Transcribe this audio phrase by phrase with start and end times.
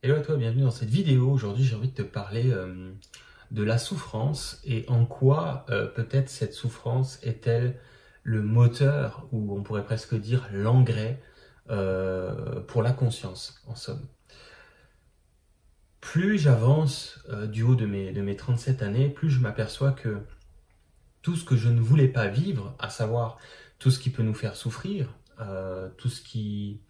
[0.00, 1.28] Hello à toi, bienvenue dans cette vidéo.
[1.28, 2.92] Aujourd'hui, j'ai envie de te parler euh,
[3.50, 7.76] de la souffrance et en quoi euh, peut-être cette souffrance est-elle
[8.22, 11.20] le moteur ou on pourrait presque dire l'engrais
[11.70, 14.06] euh, pour la conscience, en somme.
[16.00, 17.18] Plus j'avance
[17.48, 20.18] du haut de mes, de mes 37 années, plus je m'aperçois que
[21.22, 23.38] tout ce que je ne voulais pas vivre, à savoir
[23.80, 25.12] tout ce qui peut nous faire souffrir,
[25.96, 26.82] tout ce qui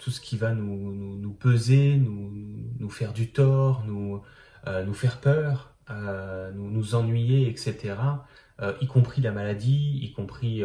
[0.00, 4.22] tout ce qui va nous, nous, peser, nous, faire du tort, nous,
[4.66, 7.94] euh, faire peur, euh, nous, nous ennuyer, etc.
[8.60, 10.62] Euh, y compris la maladie, y compris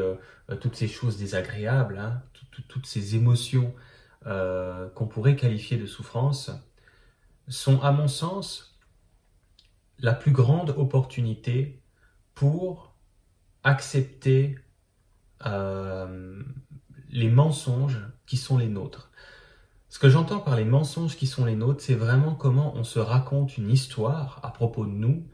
[0.61, 2.23] toutes ces choses désagréables, hein,
[2.67, 3.75] toutes ces émotions
[4.23, 6.49] qu'on pourrait qualifier de souffrance,
[7.47, 8.79] sont à mon sens
[9.99, 11.79] la plus grande opportunité
[12.33, 12.95] pour
[13.63, 14.57] accepter
[17.09, 19.11] les mensonges qui sont les nôtres.
[19.95, 22.99] Ce que j'entends par les mensonges qui sont les nôtres, c'est vraiment comment on se
[22.99, 25.25] raconte une histoire à propos de nous,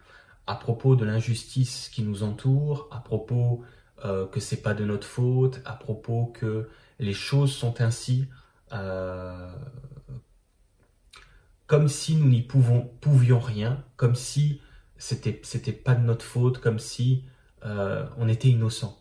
[0.46, 3.64] à propos de l'injustice qui nous entoure, à propos
[4.06, 6.70] euh, que c'est pas de notre faute, à propos que
[7.00, 8.28] les choses sont ainsi,
[8.72, 9.52] euh,
[11.66, 14.62] comme si nous n'y pouvions rien, comme si
[15.00, 17.24] c'était pas de notre faute, comme si
[17.66, 19.01] euh, on était innocent.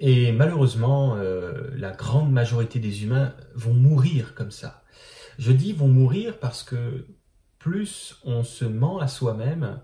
[0.00, 4.84] Et malheureusement, euh, la grande majorité des humains vont mourir comme ça.
[5.38, 7.06] Je dis vont mourir parce que
[7.58, 9.80] plus on se ment à soi-même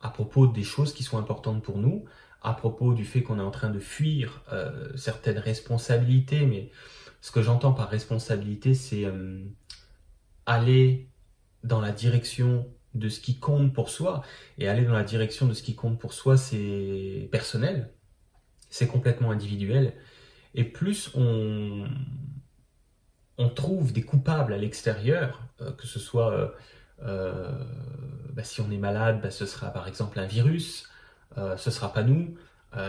[0.00, 2.04] à propos des choses qui sont importantes pour nous,
[2.42, 6.70] à propos du fait qu'on est en train de fuir euh, certaines responsabilités, mais
[7.20, 9.44] ce que j'entends par responsabilité, c'est euh,
[10.44, 11.08] aller
[11.62, 14.22] dans la direction de ce qui compte pour soi,
[14.58, 17.92] et aller dans la direction de ce qui compte pour soi, c'est personnel,
[18.72, 19.92] c'est complètement individuel.
[20.54, 21.86] Et plus on,
[23.54, 26.48] trouve des coupables à l'extérieur, euh, que ce soit euh,
[27.02, 27.52] euh,
[28.32, 30.88] bah, si on est malade, bah, ce sera par exemple un virus,
[31.36, 32.36] ce sera pas nous.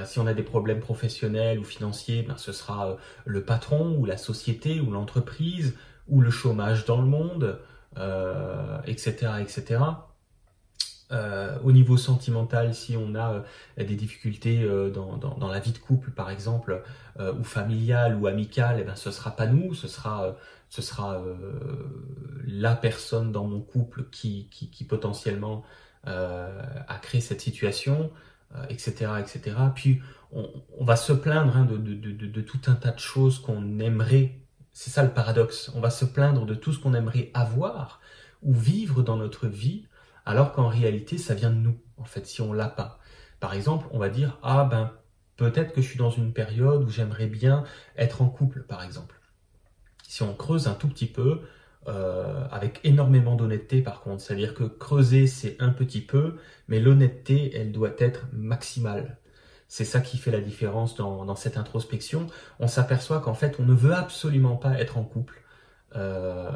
[0.06, 4.18] si on a des problèmes professionnels ou financiers, bah, ce sera le patron ou la
[4.18, 5.78] société ou l'entreprise
[6.08, 7.60] ou le chômage dans le monde,
[8.86, 9.80] etc., etc.
[11.14, 15.78] Euh, au niveau sentimental, si on a euh, des difficultés euh, dans, la vie de
[15.78, 16.82] couple, par exemple,
[17.20, 20.36] ou familiale ou amicale, eh ben, ce sera pas nous, ce sera,
[20.70, 21.22] ce sera
[22.48, 25.64] la personne dans mon couple qui, qui, potentiellement
[26.06, 28.10] a créé cette situation,
[28.70, 29.56] etc., etc.
[29.76, 34.40] Puis on, va se plaindre hein, de, de, tout un tas de choses qu'on aimerait.
[34.72, 35.72] C'est ça le paradoxe.
[35.76, 38.00] On va se plaindre de tout ce qu'on aimerait avoir
[38.42, 39.86] ou vivre dans notre vie
[40.26, 43.00] alors qu'en réalité, ça vient de nous, en fait, si on l'a pas.
[43.40, 44.92] Par exemple, on va dire, ah ben,
[45.36, 47.64] peut-être que je suis dans une période où j'aimerais bien
[47.98, 49.20] être en couple, par exemple.
[50.08, 51.42] Si on creuse un tout petit peu,
[51.88, 56.38] euh, avec énormément d'honnêteté par contre, c'est-à-dire que creuser c'est un petit peu,
[56.70, 59.18] mais l'honnêteté elle doit être maximale.
[59.68, 62.28] C'est ça qui fait la différence dans, cette introspection.
[62.60, 65.42] On s'aperçoit qu'en fait on ne veut absolument pas être en couple.
[65.96, 66.50] Euh,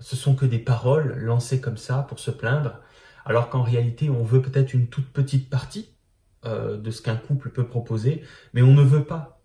[0.00, 2.80] ce sont que des paroles lancées comme ça pour se plaindre
[3.24, 5.94] alors qu'en réalité on veut peut-être une toute petite partie
[6.46, 9.40] euh, de ce qu'un couple peut proposer, mais on ne veut pas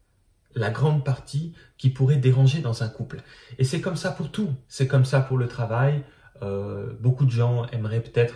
[0.56, 3.22] la grande partie qui pourrait déranger dans un couple.
[3.58, 6.04] Et c'est comme ça pour tout, c'est comme ça pour le travail.
[6.42, 8.36] Euh, beaucoup de gens aimeraient peut-être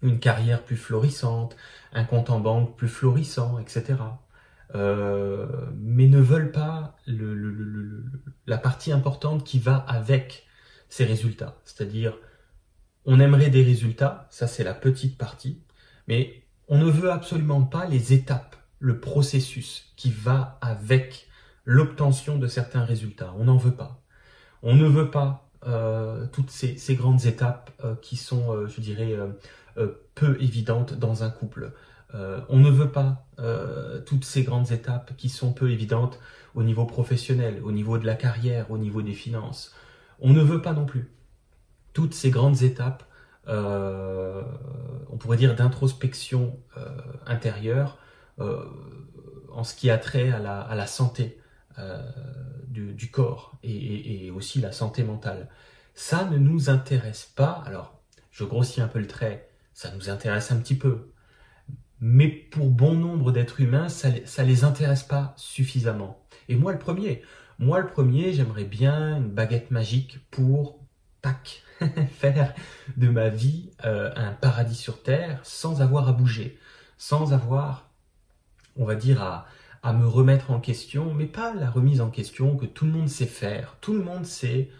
[0.00, 1.56] une carrière plus florissante,
[1.92, 3.96] un compte en banque plus florissant, etc.
[4.74, 5.46] Euh,
[5.76, 6.96] mais ne veulent pas
[8.46, 10.46] la partie importante qui va avec
[10.88, 12.16] ces résultats, c'est-à-dire
[13.06, 15.60] on aimerait des résultats, ça c'est la petite partie,
[16.08, 21.28] mais on ne veut absolument pas les étapes, le processus qui va avec
[21.64, 23.34] l'obtention de certains résultats.
[23.38, 24.02] On n'en veut pas.
[24.62, 29.16] On ne veut pas euh, toutes ces, grandes étapes euh, qui sont, euh, je dirais,
[30.14, 31.72] peu évidentes dans un couple.
[32.12, 33.26] on ne veut pas
[34.06, 36.20] toutes ces grandes étapes qui sont peu évidentes
[36.54, 39.74] au niveau professionnel, au niveau de la carrière, au niveau des finances.
[40.20, 41.10] On ne veut pas non plus
[41.94, 43.04] toutes ces grandes étapes,
[43.48, 44.42] euh,
[45.08, 46.90] on pourrait dire d'introspection euh,
[47.24, 47.98] intérieure
[48.40, 48.64] euh,
[49.52, 51.38] en ce qui a trait à la, santé
[52.68, 55.48] du, corps et, aussi la santé mentale.
[55.94, 57.62] Ça ne nous intéresse pas.
[57.64, 58.00] Alors,
[58.32, 59.48] je grossis un peu le trait.
[59.72, 61.12] Ça nous intéresse un petit peu,
[62.00, 66.24] mais pour bon nombre d'êtres humains, ça, ne les intéresse pas suffisamment.
[66.48, 67.22] Et moi le premier,
[67.58, 70.83] moi le premier, j'aimerais bien une baguette magique pour
[72.10, 72.54] faire
[72.96, 76.58] de ma vie euh, un paradis sur terre sans avoir à bouger,
[76.98, 77.90] sans avoir,
[78.76, 79.46] on va dire, à,
[79.92, 83.26] me remettre en question, mais pas la remise en question que tout le monde sait
[83.26, 83.76] faire.
[83.82, 84.70] Tout le monde sait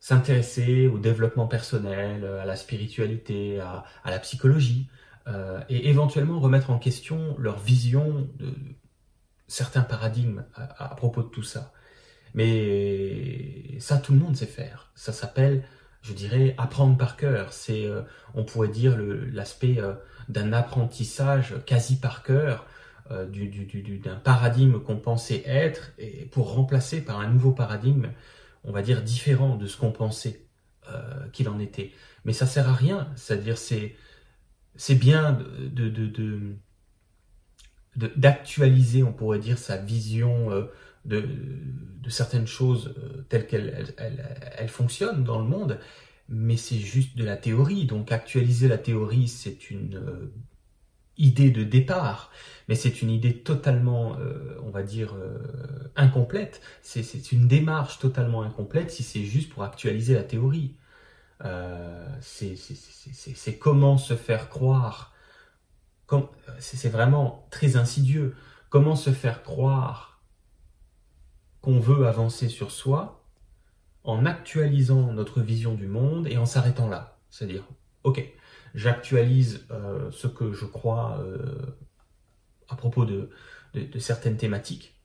[0.00, 4.88] s'intéresser au développement personnel, à la spiritualité, à, la psychologie,
[5.28, 8.52] euh, et éventuellement remettre en question leur vision de
[9.46, 11.72] certains paradigmes à, propos de tout ça.
[12.34, 14.90] Mais ça, tout le monde sait faire.
[14.94, 15.64] Ça s'appelle,
[16.02, 17.52] je dirais, apprendre par cœur.
[17.52, 18.02] C'est, euh,
[18.34, 18.96] on pourrait dire,
[19.32, 19.94] l'aspect euh,
[20.28, 22.66] d'un apprentissage quasi par cœur,
[23.10, 28.08] d'un paradigme qu'on pensait être, et pour remplacer par un nouveau paradigme
[28.64, 30.46] on va dire, différent de ce qu'on pensait
[30.90, 31.92] euh, qu'il en était.
[32.24, 33.08] Mais ça sert à rien.
[33.14, 33.94] C'est-à-dire, c'est,
[34.94, 35.38] bien
[37.96, 40.50] d'actualiser, on pourrait dire, sa vision
[41.10, 41.22] euh,
[42.02, 45.78] de, certaines choses euh, telles qu'elles elles, fonctionnent dans le monde,
[46.28, 47.86] mais c'est juste de la théorie.
[47.86, 50.30] Donc actualiser la théorie, c'est une
[51.16, 52.30] idée de départ,
[52.68, 55.38] mais c'est une idée totalement, euh, on va dire, euh,
[55.96, 56.60] incomplète.
[56.82, 60.76] C'est une démarche totalement incomplète si c'est juste pour actualiser la théorie.
[61.44, 65.12] Euh, c'est comment se faire croire,
[66.58, 68.34] c'est vraiment très insidieux,
[68.70, 70.13] comment se faire croire
[71.64, 73.24] qu'on veut avancer sur soi
[74.02, 77.16] en actualisant notre vision du monde et en s'arrêtant là.
[77.30, 77.64] C'est-à-dire,
[78.02, 78.22] ok,
[78.74, 81.38] j'actualise euh, ce que je crois euh,
[82.68, 83.30] à propos de,
[83.98, 85.00] certaines thématiques,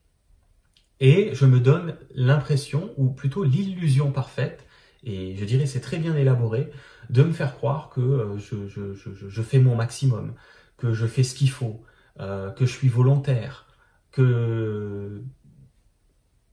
[1.00, 4.66] et je me donne l'impression, ou plutôt l'illusion parfaite,
[5.02, 6.70] et je dirais c'est très bien élaboré,
[7.08, 10.34] de me faire croire que euh, je, fais mon maximum,
[10.76, 11.82] que je fais ce qu'il faut,
[12.18, 13.66] que je suis volontaire,
[14.12, 15.22] que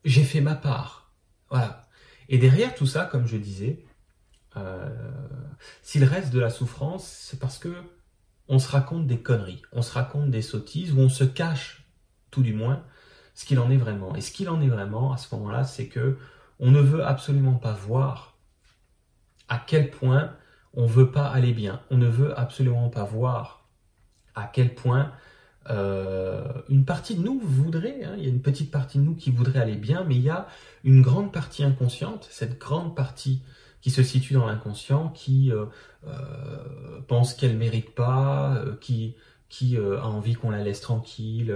[0.04, 1.12] j'ai fait ma part.
[1.50, 1.88] Voilà.
[2.30, 3.86] Et derrière tout ça, comme je disais,
[4.58, 4.90] euh,
[5.82, 7.74] s'il reste de la souffrance, c'est parce que
[8.50, 11.86] on se raconte des conneries, on se raconte des sottises, ou on se cache,
[12.32, 12.84] tout du moins,
[13.34, 14.16] ce qu'il en est vraiment.
[14.16, 16.18] Et ce qu'il en est vraiment, à ce moment-là, c'est que
[16.60, 18.38] on ne veut absolument pas voir
[19.48, 20.34] à quel point
[20.74, 21.82] on veut pas aller bien.
[21.92, 23.68] On ne veut absolument pas voir
[24.36, 25.12] à quel point
[25.70, 29.16] euh, une partie de nous voudrait, hein, il y a une petite partie de nous
[29.16, 30.48] qui voudrait aller bien, mais il y a
[30.84, 33.42] une grande partie inconsciente, cette grande partie
[33.82, 35.66] qui se situe dans l'inconscient, qui euh,
[36.08, 39.16] euh, pense qu'elle mérite pas, euh, qui
[39.50, 41.56] qui a envie qu'on la laisse tranquille,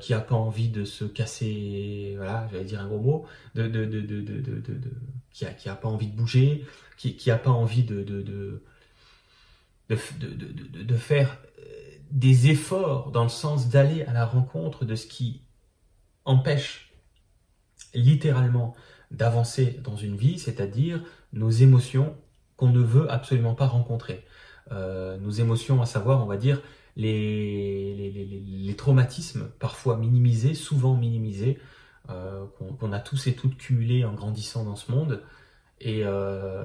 [0.00, 3.26] qui a pas envie de se casser, voilà, j'allais dire un gros mot,
[5.30, 6.64] qui a qui pas envie de bouger,
[6.96, 8.62] qui qui pas envie de
[10.96, 11.36] faire
[12.10, 15.42] des efforts dans le sens d'aller à la rencontre de ce qui
[16.24, 16.92] empêche
[17.94, 18.74] littéralement
[19.10, 21.02] d'avancer dans une vie, c'est-à-dire
[21.32, 22.16] nos émotions
[22.56, 24.24] qu'on ne veut absolument pas rencontrer.
[24.72, 26.60] Euh, nos émotions, à savoir, on va dire,
[26.96, 31.58] les, traumatismes, parfois minimisés, souvent minimisés,
[32.08, 32.46] euh,
[32.78, 35.22] qu'on a tous et toutes cumulés en grandissant dans ce monde.
[35.80, 36.64] Et euh,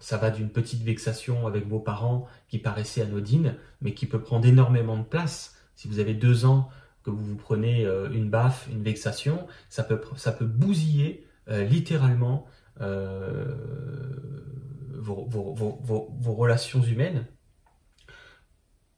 [0.00, 4.46] ça va d'une petite vexation avec vos parents qui paraissait anodine, mais qui peut prendre
[4.46, 5.56] énormément de place.
[5.76, 6.68] Si vous avez deux ans,
[7.02, 12.46] que vous vous prenez une baffe, une vexation, ça peut, ça peut bousiller littéralement
[12.80, 13.54] euh,
[14.94, 17.26] vos, vos, relations humaines.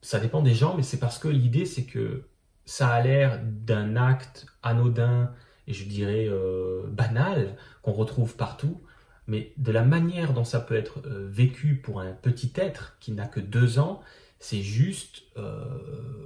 [0.03, 2.29] Ça dépend des gens, mais c'est parce que l'idée, c'est que
[2.65, 5.33] ça a l'air d'un acte anodin
[5.69, 8.83] et je dirais euh, banal qu'on retrouve partout,
[9.27, 13.13] mais de la manière dont ça peut être euh, vécu pour un petit être qui
[13.13, 14.01] n'a que deux ans,
[14.39, 15.23] c'est juste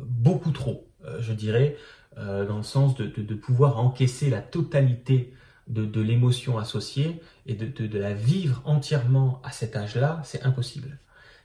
[0.07, 0.89] beaucoup trop,
[1.21, 1.77] je dirais,
[2.17, 5.35] dans le sens de, pouvoir encaisser la totalité
[5.69, 10.99] de, l'émotion associée et de, la vivre entièrement à cet âge-là, c'est impossible.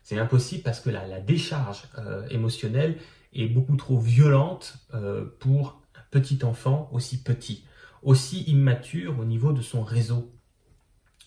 [0.04, 2.98] C'est impossible parce que la, décharge euh, émotionnelle
[3.34, 7.66] est beaucoup trop violente euh, pour un petit enfant aussi petit,
[8.04, 10.32] aussi immature au niveau de son réseau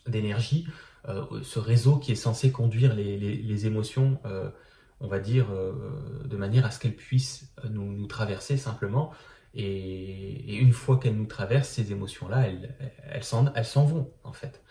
[0.06, 0.66] d'énergie,
[1.08, 4.18] euh, ce réseau qui est censé conduire les, émotions,
[5.00, 5.46] on va dire,
[6.25, 9.12] de manière à ce qu'elles puissent nous traverser simplement
[9.54, 12.75] et, une fois qu'elles nous traversent, ces émotions-là, elles,
[13.11, 14.62] elles s'en vont, en fait.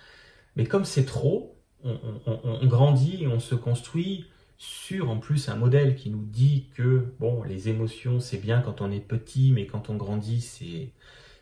[0.56, 4.25] Mais comme c'est trop, on, grandit et on se construit
[4.58, 8.82] sur, en plus, un modèle qui nous dit que, bon, les émotions, c'est bien quand
[8.82, 10.92] on est petit, mais quand on grandit, c'est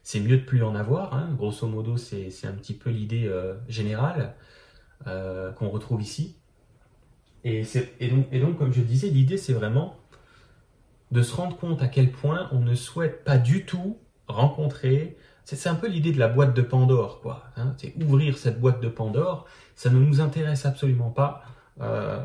[0.03, 1.13] c'est mieux de plus en avoir.
[1.13, 1.29] Hein.
[1.37, 4.35] Grosso modo, c'est un petit peu l'idée euh, générale
[5.07, 6.37] euh, qu'on retrouve ici.
[7.43, 7.63] Et,
[8.39, 9.97] donc, comme je disais, l'idée, c'est vraiment
[11.09, 15.17] de se rendre compte à quel point on ne souhaite pas du tout rencontrer.
[15.43, 17.45] C'est un peu l'idée de la boîte de Pandore, quoi.
[17.57, 17.73] Hein.
[17.77, 19.47] c'est ouvrir cette boîte de Pandore.
[19.75, 21.43] Ça ne nous intéresse absolument pas
[21.81, 22.23] euh,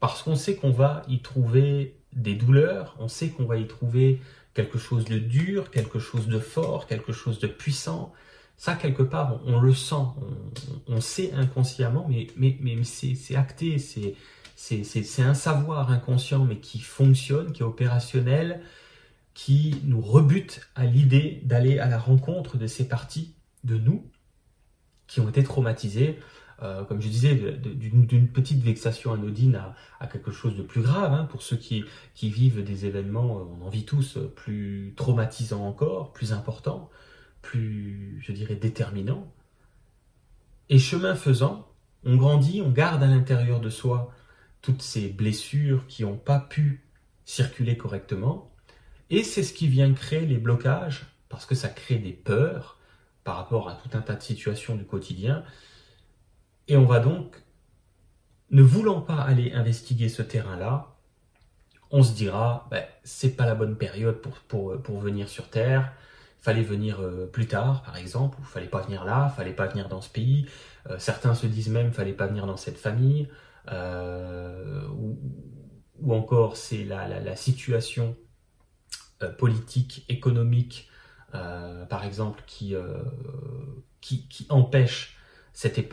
[0.00, 4.20] parce qu'on sait qu'on va y trouver des douleurs, on sait qu'on va y trouver
[4.56, 8.12] quelque chose de dur, quelque chose de fort, quelque chose de puissant,
[8.56, 10.06] Ça, quelque part, on, le sent,
[10.88, 17.52] on, sait inconsciemment, mais, mais, mais c'est acté, c'est un savoir inconscient, mais qui fonctionne,
[17.52, 18.62] qui est opérationnel,
[19.34, 23.34] qui nous rebute à l'idée d'aller à la rencontre de ces parties
[23.64, 24.10] de nous
[25.06, 26.18] qui ont été traumatisées,
[26.62, 29.60] euh, comme je disais, d'une petite vexation anodine
[30.00, 31.12] à, quelque chose de plus grave.
[31.12, 31.84] Hein, pour ceux qui,
[32.22, 36.90] vivent des événements, euh, on en vit tous, euh, plus traumatisants encore, plus importants,
[37.42, 39.30] plus, je dirais, déterminants.
[40.70, 41.68] Et chemin faisant,
[42.04, 44.12] on grandit, on garde à l'intérieur de soi
[44.62, 46.84] toutes ces blessures qui n'ont pas pu
[47.24, 48.50] circuler correctement,
[49.10, 52.78] et c'est ce qui vient créer les blocages, parce que ça crée des peurs
[53.24, 55.44] par rapport à tout un tas de situations du quotidien.
[56.68, 57.42] Et on va donc,
[58.50, 60.96] ne voulant pas aller investiguer ce terrain-là,
[61.90, 65.92] on se dira, ben, c'est pas la bonne période pour, pour, pour venir sur Terre,
[66.46, 69.88] fallait venir euh, plus tard, par exemple, ou fallait pas venir là, fallait pas venir
[69.88, 70.46] dans ce pays.
[70.88, 73.28] Euh, certains se disent même, fallait pas venir dans cette famille,
[73.72, 78.16] euh, ou, encore c'est la, la, situation
[79.38, 80.88] politique, économique,
[81.32, 82.76] par exemple, qui,
[84.00, 85.15] qui, empêche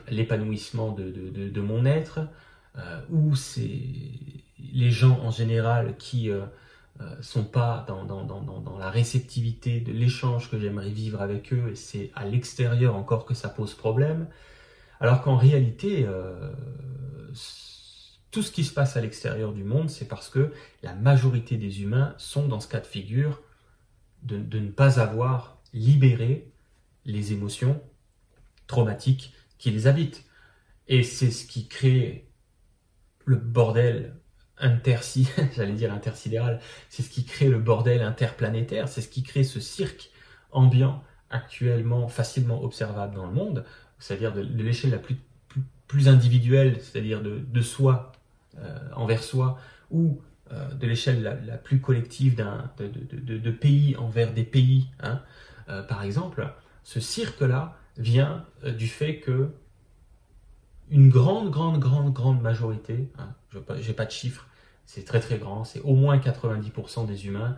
[0.10, 2.20] l'épanouissement de, de, de, mon être,
[3.10, 3.82] ou c'est
[4.60, 6.32] les gens en général qui
[7.02, 12.12] euh, sont pas dans, la réceptivité de l'échange que j'aimerais vivre avec eux, et c'est
[12.14, 14.28] à l'extérieur encore que ça pose problème,
[15.00, 16.52] alors qu'en réalité, euh,
[18.30, 20.54] tout ce qui se passe à l'extérieur du monde, c'est parce que
[20.84, 23.42] la majorité des humains sont dans ce cas de figure
[24.22, 26.52] de, ne pas avoir libéré
[27.06, 27.82] les émotions
[28.68, 30.26] traumatiques qui les habitent.
[30.90, 32.28] Et c'est ce qui crée
[33.24, 34.14] le bordel
[34.58, 39.46] intersi, j'allais dire intersidéral, c'est ce qui crée le bordel interplanétaire, c'est ce qui crée
[39.46, 40.12] ce cirque
[40.52, 43.64] ambiant actuellement facilement observable dans le monde,
[44.00, 45.16] c'est-à-dire de, l'échelle la plus,
[45.88, 48.12] plus, individuelle, c'est-à-dire de, de soi
[48.58, 49.58] euh, envers soi
[49.90, 55.22] ou euh, de l'échelle la, plus collective de, de, pays envers des pays, hein,
[55.70, 56.54] euh, par exemple,
[56.84, 59.50] ce cirque-là vient du fait que
[60.90, 64.48] une grande, grande, grande, grande majorité, hein, je n'ai pas de chiffres,
[64.86, 67.58] c'est très très grand, c'est au moins 90% des humains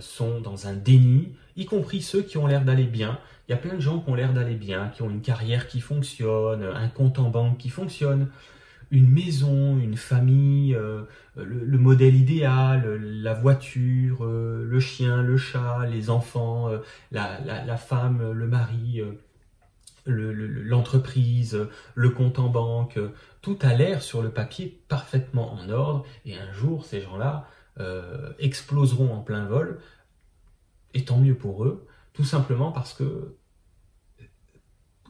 [0.00, 3.18] sont dans un déni, y compris ceux qui ont l'air d'aller bien.
[3.48, 5.68] Il y a plein de gens qui ont l'air d'aller bien, qui ont une carrière
[5.68, 8.28] qui fonctionne, un compte en banque qui fonctionne,
[8.90, 11.02] une maison, une famille, euh,
[11.36, 16.78] le, modèle idéal, la voiture, euh, le chien, le chat, les enfants, euh,
[17.10, 19.02] la, femme, le mari,
[20.06, 22.98] l'entreprise, le, compte en banque,
[23.42, 27.48] tout a l'air sur le papier parfaitement en ordre et un jour ces gens-là
[28.38, 29.80] exploseront en plein vol
[30.94, 33.36] et tant mieux pour eux, tout simplement parce que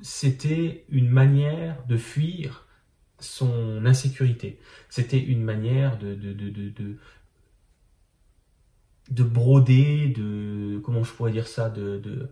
[0.02, 2.66] c'était une manière de fuir
[3.20, 4.58] son insécurité.
[4.88, 6.98] C'était une manière de, de, de, de,
[9.10, 12.30] de broder, de comment je pourrais dire ça, de,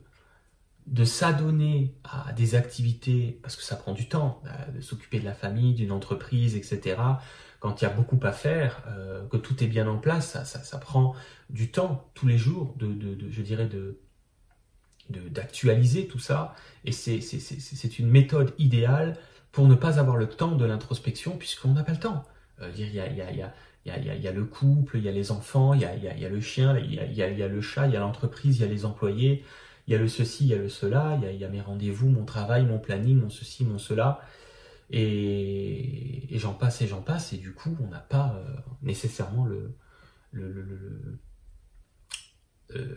[0.87, 5.25] de s'adonner à des activités, parce que ça prend du temps, euh, de s'occuper de
[5.25, 6.97] la famille, d'une entreprise, etc.
[7.61, 10.45] Quand il y a beaucoup à faire, euh, que tout est bien en place, ça,
[10.45, 11.15] ça, ça prend
[11.51, 13.99] du temps tous les jours, de, de, je dirais, de
[15.11, 16.55] d'actualiser tout ça.
[16.85, 19.19] Et c'est une méthode idéale
[19.51, 22.25] pour ne pas avoir le temps de l'introspection, puisqu'on n'a pas le temps.
[22.77, 26.79] il, y a, le couple, il y a les enfants, il y a, le chien,
[26.79, 29.45] il y a, le chat, il y a l'entreprise, il y a les employés,
[29.87, 32.09] il y a le ceci, il y a le cela, il y a, mes rendez-vous,
[32.09, 34.21] mon travail, mon planning, mon ceci, mon cela.
[34.91, 38.41] Et, j'en passe et j'en passe, et du coup, on n'a pas
[38.83, 39.77] nécessairement le,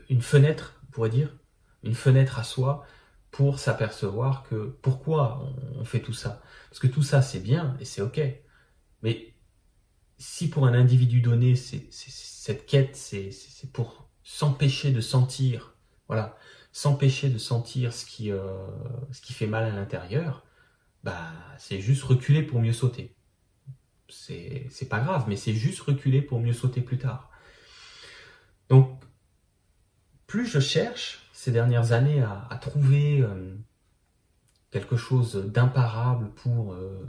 [0.10, 1.36] une fenêtre, on pourrait dire,
[1.84, 2.86] une fenêtre à soi
[3.32, 6.42] pour s'apercevoir que pourquoi on, fait tout ça.
[6.70, 8.22] Parce que tout ça, c'est bien et c'est OK.
[9.04, 9.34] Mais
[10.18, 13.32] si pour un individu donné, c'est, cette quête, c'est,
[13.74, 15.76] pour s'empêcher de sentir,
[16.08, 16.38] voilà,
[16.76, 18.68] s'empêcher de sentir ce qui, euh,
[19.14, 20.44] ce qui fait mal à l'intérieur,
[21.06, 23.16] bah, c'est juste reculer pour mieux sauter.
[24.10, 27.32] C'est, pas grave, mais c'est juste reculer pour mieux sauter plus tard.
[28.68, 29.02] Donc,
[30.28, 33.56] plus je cherche, ces dernières années à, trouver euh,
[34.70, 37.06] quelque chose d'imparable pour euh,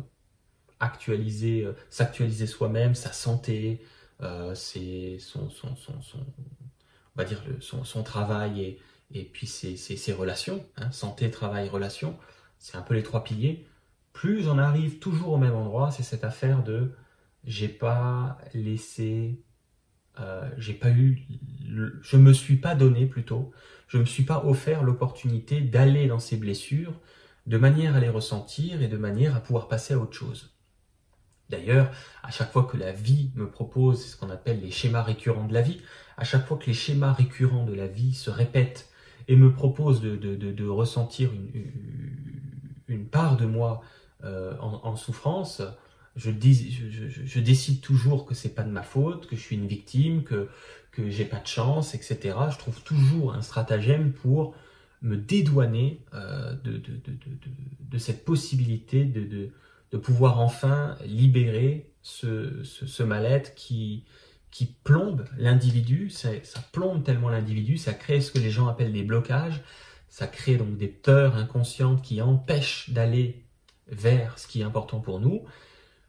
[0.78, 3.84] actualiser, s'actualiser soi-même, sa santé,
[4.54, 8.80] c'est son, son, son, son, on va dire son, travail et,
[9.12, 12.18] et puis ses, relations, hein, santé, travail, relations,
[12.58, 13.66] c'est un peu les trois piliers.
[14.12, 16.92] Plus j'en arrive toujours au même endroit, c'est cette affaire de
[17.44, 19.40] j'ai pas laissé
[20.18, 21.26] euh, j'ai pas eu,
[22.00, 23.52] je me suis pas donné plutôt,
[23.86, 26.98] je me suis pas offert l'opportunité d'aller dans ces blessures
[27.46, 30.54] de manière à les ressentir et de manière à pouvoir passer à autre chose.
[31.50, 35.46] D'ailleurs, à chaque fois que la vie me propose ce qu'on appelle les schémas récurrents
[35.46, 35.80] de la vie,
[36.16, 38.88] à chaque fois que les schémas récurrents de la vie se répètent
[39.28, 41.30] et me proposent de, ressentir
[42.88, 43.82] une, part de moi
[44.24, 45.62] euh, en, souffrance,
[46.16, 50.22] je, je, décide toujours que c'est pas de ma faute, que je suis une victime,
[50.22, 50.48] que,
[50.92, 52.36] que j'ai pas de chance, etc.
[52.50, 54.54] Je trouve toujours un stratagème pour
[55.02, 56.80] me dédouaner euh, de,
[57.80, 59.50] de, cette possibilité de,
[59.98, 64.04] pouvoir enfin libérer ce, ce, mal-être qui,
[64.56, 66.30] qui plombe l'individu, ça,
[66.72, 69.60] plombe tellement l'individu, ça crée ce que les gens appellent des blocages,
[70.08, 73.44] ça crée donc des peurs inconscientes qui empêchent d'aller
[73.88, 75.44] vers ce qui est important pour nous.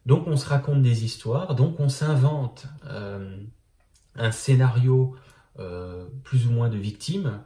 [0.06, 3.38] Donc on se raconte des histoires, donc on s'invente euh,
[4.16, 5.18] un scénario
[5.60, 7.42] euh, plus ou moins de victime,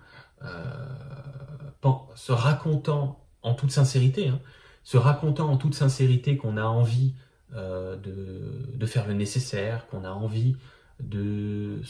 [2.13, 4.39] se racontant en toute sincérité, hein,
[4.83, 7.15] se racontant en toute sincérité qu'on a envie
[7.55, 10.55] euh, de, faire le nécessaire, qu'on a envie
[11.01, 11.81] de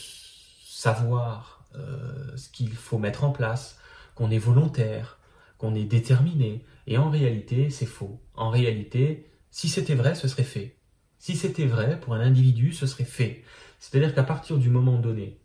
[0.64, 3.78] savoir euh, ce qu'il faut mettre en place,
[4.14, 5.18] qu'on est volontaire,
[5.58, 6.64] qu'on est déterminé.
[6.86, 8.20] Et en réalité, c'est faux.
[8.34, 10.76] En réalité, si c'était vrai, ce serait fait.
[11.18, 13.44] Si c'était vrai, pour un individu, ce serait fait.
[13.78, 15.38] C'est-à-dire qu'à partir du moment donné,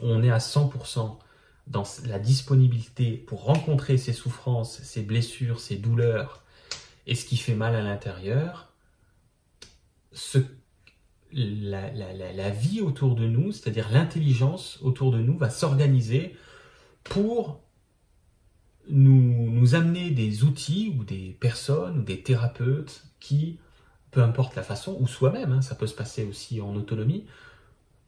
[0.00, 1.18] on est à 100%
[1.66, 6.42] dans la disponibilité pour rencontrer ses souffrances, ses blessures, ses douleurs
[7.06, 8.72] et ce qui fait mal à l'intérieur,
[11.32, 16.36] la, la, vie autour de nous, c'est-à-dire l'intelligence autour de nous, va s'organiser
[17.04, 17.60] pour
[18.88, 23.58] nous, nous amener des outils ou des personnes ou des thérapeutes qui,
[24.10, 27.26] peu importe la façon, ou soi-même, hein, ça peut se passer aussi en autonomie,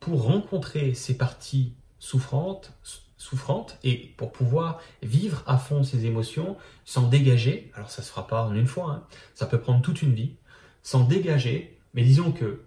[0.00, 2.72] pour rencontrer ces parties souffrantes,
[3.16, 8.26] souffrante et pour pouvoir vivre à fond ses émotions, s'en dégager, alors ça se fera
[8.26, 10.34] pas en une fois, hein, ça peut prendre toute une vie,
[10.82, 12.62] s'en dégager, mais disons que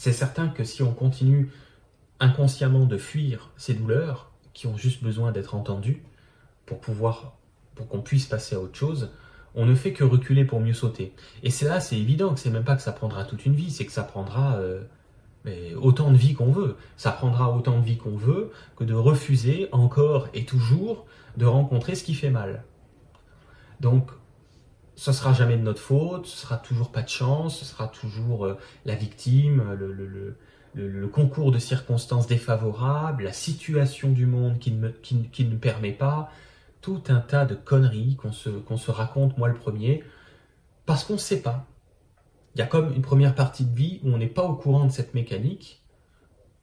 [0.00, 1.50] c'est certain que si on continue
[2.20, 6.02] inconsciemment de fuir ces douleurs qui ont juste besoin d'être entendues
[6.64, 7.36] pour pouvoir
[7.74, 9.10] pour qu'on puisse passer à autre chose,
[9.54, 11.12] on ne fait que reculer pour mieux sauter.
[11.42, 13.70] Et c'est là, c'est évident que c'est même pas que ça prendra toute une vie,
[13.70, 14.84] c'est que ça prendra euh,
[15.76, 16.78] autant de vie qu'on veut.
[16.96, 21.04] Ça prendra autant de vie qu'on veut que de refuser encore et toujours
[21.36, 22.64] de rencontrer ce qui fait mal.
[23.80, 24.12] Donc,
[25.00, 28.44] ce sera jamais de notre faute, ce sera toujours pas de chance, ce sera toujours
[28.44, 35.56] euh, la victime, le, concours de circonstances défavorables, la situation du monde qui ne, ne
[35.56, 36.30] permet pas,
[36.82, 40.04] tout un tas de conneries qu'on se, qu'on se raconte, moi le premier,
[40.84, 41.64] parce qu'on ne sait pas.
[42.54, 44.84] Il y a comme une première partie de vie où on n'est pas au courant
[44.84, 45.82] de cette mécanique.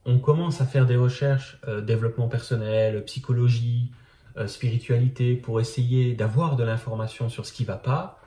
[0.05, 3.91] On commence à faire des recherches, euh, développement personnel, psychologie,
[4.37, 8.19] euh, spiritualité, pour essayer d'avoir de l'information sur ce qui ne va pas,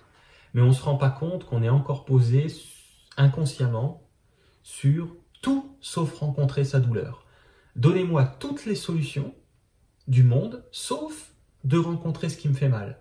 [0.55, 2.47] mais on ne se rend pas compte qu'on est encore posé
[3.17, 4.03] inconsciemment
[4.63, 7.27] sur tout sauf rencontrer sa douleur.
[7.77, 9.35] Donnez-moi toutes les solutions
[10.09, 11.33] du monde, sauf
[11.65, 13.01] de rencontrer ce qui me fait mal.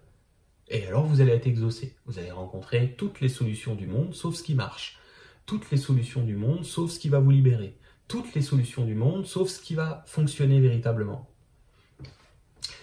[0.67, 1.95] Et alors vous allez être exaucé.
[2.05, 4.99] Vous allez rencontrer toutes les solutions du monde, sauf ce qui marche.
[5.45, 7.75] Toutes les solutions du monde, sauf ce qui va vous libérer.
[8.07, 11.27] Toutes les solutions du monde, sauf ce qui va fonctionner véritablement.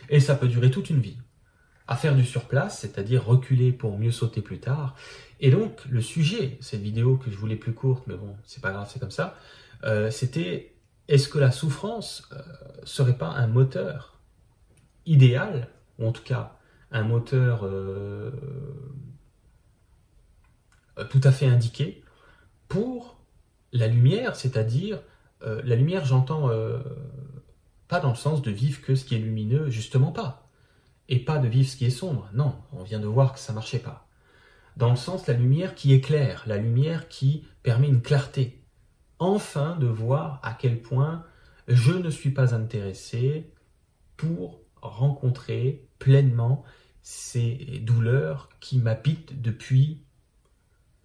[0.09, 1.19] Et ça peut durer toute une vie.
[1.89, 4.97] À faire du surplace, c'est-à-dire reculer pour mieux sauter plus tard.
[5.41, 8.73] Et donc, le sujet, cette vidéo que je voulais plus courte, mais bon, c'est pas
[8.73, 9.37] grave, c'est comme ça,
[9.85, 10.75] euh, c'était
[11.09, 12.41] est-ce que la souffrance euh,
[12.85, 14.19] serait pas un moteur
[15.05, 15.69] idéal,
[15.99, 16.57] ou en tout cas
[16.91, 18.31] un moteur euh,
[21.11, 22.03] tout à fait indiqué
[22.69, 23.21] pour
[23.73, 25.01] la lumière, c'est-à-dire
[25.43, 26.49] la lumière, j'entends
[27.87, 30.46] pas dans le sens de vivre que ce qui est lumineux, justement pas,
[31.09, 32.29] et pas de vivre ce qui est sombre.
[32.33, 34.09] Non, on vient de voir que ça marchait pas.
[34.77, 38.63] Dans le sens la lumière qui éclaire, la lumière qui permet une clarté.
[39.19, 41.25] Enfin de voir à quel point
[41.69, 43.51] je ne suis pas intéressé
[44.17, 46.65] pour rencontrer pleinement
[47.03, 50.03] ces douleurs qui m'habitent depuis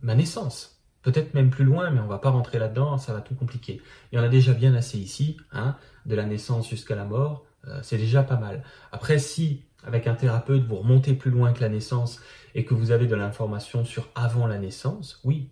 [0.02, 0.82] ma naissance.
[1.04, 3.82] Peut-être même plus loin, mais on va pas rentrer là-dedans, ça va tout compliquer.
[4.12, 7.46] Il y en a déjà bien assez ici, hein, de la naissance jusqu'à la mort,
[7.68, 8.64] euh, c'est déjà pas mal.
[8.92, 12.20] Après, si avec un thérapeute vous remontez plus loin que la naissance
[12.56, 15.50] et que vous avez de l'information sur avant la naissance, oui,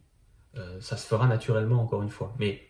[0.58, 2.34] euh, ça se fera naturellement encore une fois.
[2.40, 2.62] Mais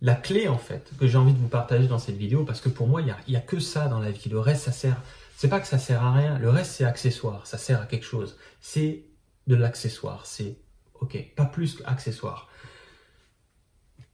[0.00, 2.68] la clé en fait que j'ai envie de vous partager dans cette vidéo, parce que
[2.68, 5.00] pour moi il n'y a, a, que ça dans la vie, le reste ça sert,
[5.36, 8.04] c'est pas que ça sert à rien, le reste c'est accessoire, ça sert à quelque
[8.04, 9.04] chose, c'est
[9.46, 10.58] de l'accessoire, c'est
[11.00, 12.48] ok, pas plus qu'accessoire.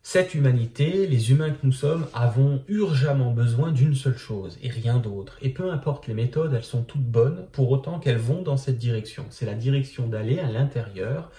[0.02, 4.98] Cette humanité, les humains que nous sommes, avons urgemment besoin d'une seule chose et rien
[4.98, 5.36] d'autre.
[5.42, 8.78] Et peu importe les méthodes, elles sont toutes bonnes pour autant qu'elles vont dans cette
[8.78, 9.26] direction.
[9.30, 11.30] C'est la direction d'aller à l'intérieur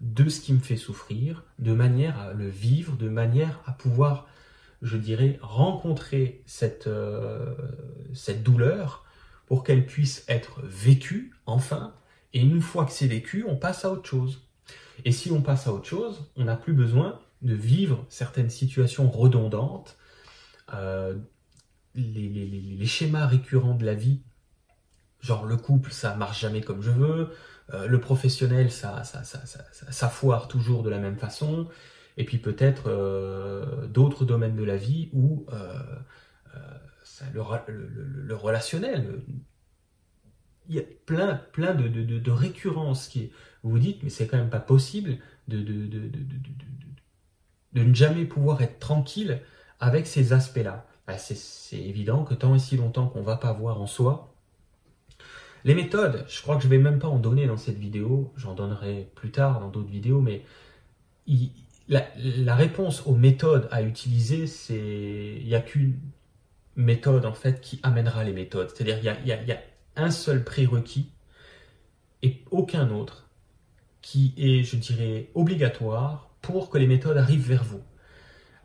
[0.00, 4.28] de ce qui me fait souffrir, de manière à le vivre, de manière à pouvoir,
[4.82, 7.54] je dirais, rencontrer cette, euh,
[8.12, 9.04] cette douleur
[9.46, 11.94] pour qu'elle puisse être vécue enfin.
[12.34, 14.42] Et une fois que c'est vécu, on passe à autre chose.
[15.06, 19.10] Et si on passe à autre chose, on n'a plus besoin de vivre certaines situations
[19.10, 19.96] redondantes,
[20.74, 21.16] euh,
[21.94, 24.20] les, schémas récurrents de la vie,
[25.20, 27.30] genre le couple, ça marche jamais comme je veux,
[27.72, 31.68] euh, le professionnel, ça foire toujours de la même façon,
[32.16, 35.46] et puis peut-être euh, d'autres domaines de la vie où
[37.34, 39.22] le, relationnel,
[40.68, 43.30] il y a plein, plein de, récurrences qui
[43.62, 45.58] vous dites, mais c'est quand même pas possible de
[47.74, 49.40] ne jamais pouvoir être tranquille
[49.78, 50.86] avec ces aspects-là.
[51.06, 54.34] Bah, c'est évident que tant et si longtemps qu'on ne va pas voir en soi,
[55.64, 58.32] les méthodes, je crois que je ne vais même pas en donner dans cette vidéo,
[58.36, 60.42] j'en donnerai plus tard dans d'autres vidéos, mais
[61.88, 65.98] la, réponse aux méthodes à utiliser, c'est il n'y a qu'une
[66.76, 68.70] méthode en fait qui amènera les méthodes.
[68.70, 69.60] C'est-à-dire il y a
[69.96, 71.10] un seul prérequis
[72.22, 73.28] et aucun autre
[74.00, 77.82] qui est, je dirais, obligatoire pour que les méthodes arrivent vers vous.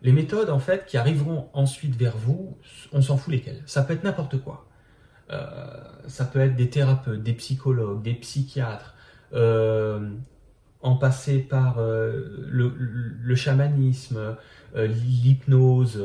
[0.01, 2.57] Les méthodes, en fait, qui arriveront ensuite vers vous,
[2.91, 3.63] on s'en fout lesquelles.
[3.65, 4.67] Ça peut être n'importe quoi.
[5.31, 5.65] Euh,
[6.07, 8.93] ça peut être des thérapeutes, des psychologues, des psychiatres,
[9.33, 10.11] euh,
[10.81, 14.37] en passer par euh, le, chamanisme,
[14.75, 16.03] l'hypnose,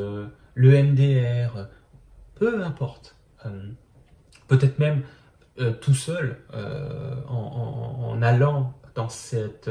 [0.55, 1.67] le MDR,
[2.35, 3.15] peu importe.
[4.47, 5.03] Peut-être même
[5.81, 6.39] tout seul,
[7.27, 9.69] en, allant dans cette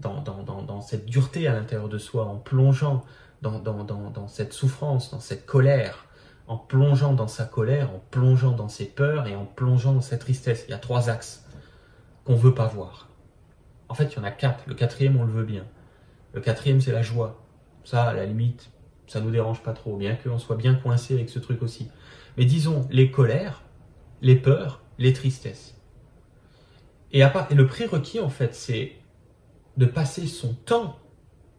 [0.00, 3.04] dans, cette dureté à l'intérieur de soi, en plongeant
[3.42, 6.06] dans, cette souffrance, dans cette colère,
[6.46, 10.20] en plongeant dans sa colère, en plongeant dans ses peurs et en plongeant dans cette
[10.20, 10.64] tristesse.
[10.68, 11.44] Il y a trois axes
[12.24, 13.08] qu'on ne veut pas voir.
[13.88, 14.64] En fait, il y en a quatre.
[14.66, 15.64] Le quatrième, on le veut bien.
[16.32, 17.42] Le quatrième, c'est la joie.
[17.84, 18.70] Ça, à la limite,
[19.06, 21.88] ça nous dérange pas trop, bien qu'on soit bien coincé avec ce truc aussi.
[22.36, 23.62] Mais disons, les colères,
[24.20, 25.74] les peurs, les tristesses.
[27.12, 28.92] Et, à part, et le prérequis, en fait, c'est
[29.78, 30.98] de passer son temps,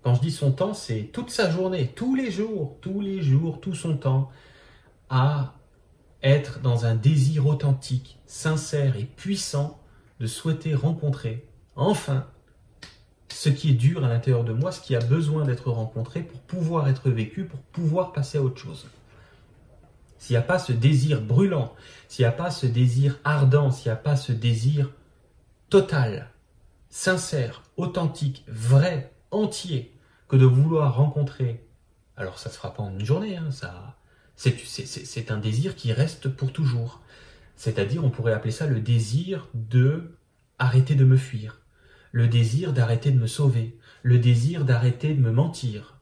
[0.04, 3.60] quand je dis son temps, c'est toute sa journée, tous les jours, tous les jours,
[3.62, 4.30] tout son temps,
[5.10, 5.56] à
[6.22, 9.80] être dans un désir authentique, sincère et puissant
[10.20, 12.28] de souhaiter rencontrer, enfin,
[13.30, 16.42] ce qui est dur à l'intérieur de moi, ce qui a besoin d'être rencontré pour
[16.42, 18.88] pouvoir être vécu, pour pouvoir passer à autre chose.
[20.18, 21.74] S'il n'y a pas ce désir brûlant,
[22.10, 24.92] s'il n'y a pas ce désir ardent, s'il n'y a pas ce désir
[25.70, 26.30] total,
[26.90, 29.96] sincère, authentique, vrai, entier,
[30.28, 31.66] que de vouloir rencontrer.
[32.18, 33.98] Alors ça se fera pas en une journée, hein, ça,
[34.36, 37.02] c'est un désir qui reste pour toujours.
[37.56, 40.16] C'est-à-dire, on pourrait appeler ça le désir de
[40.60, 41.62] arrêter de me fuir,
[42.12, 46.00] le désir d'arrêter de me sauver, le désir d'arrêter de me mentir,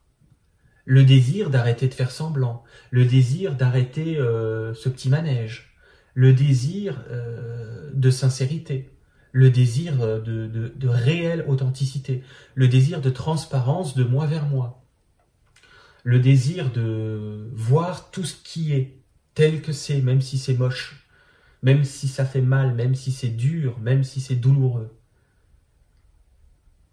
[0.85, 5.75] le désir d'arrêter de faire semblant, le désir d'arrêter euh, ce petit manège,
[6.13, 8.96] le désir euh, de sincérité
[9.31, 12.23] le désir de, réelle authenticité,
[12.55, 14.83] le désir de transparence de moi vers moi,
[16.03, 18.99] le désir de voir tout ce qui est
[19.33, 21.07] tel que c'est, même si c'est moche,
[21.61, 24.97] même si ça fait mal, même si c'est dur, même si c'est douloureux.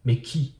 [0.05, 0.55] Mais qui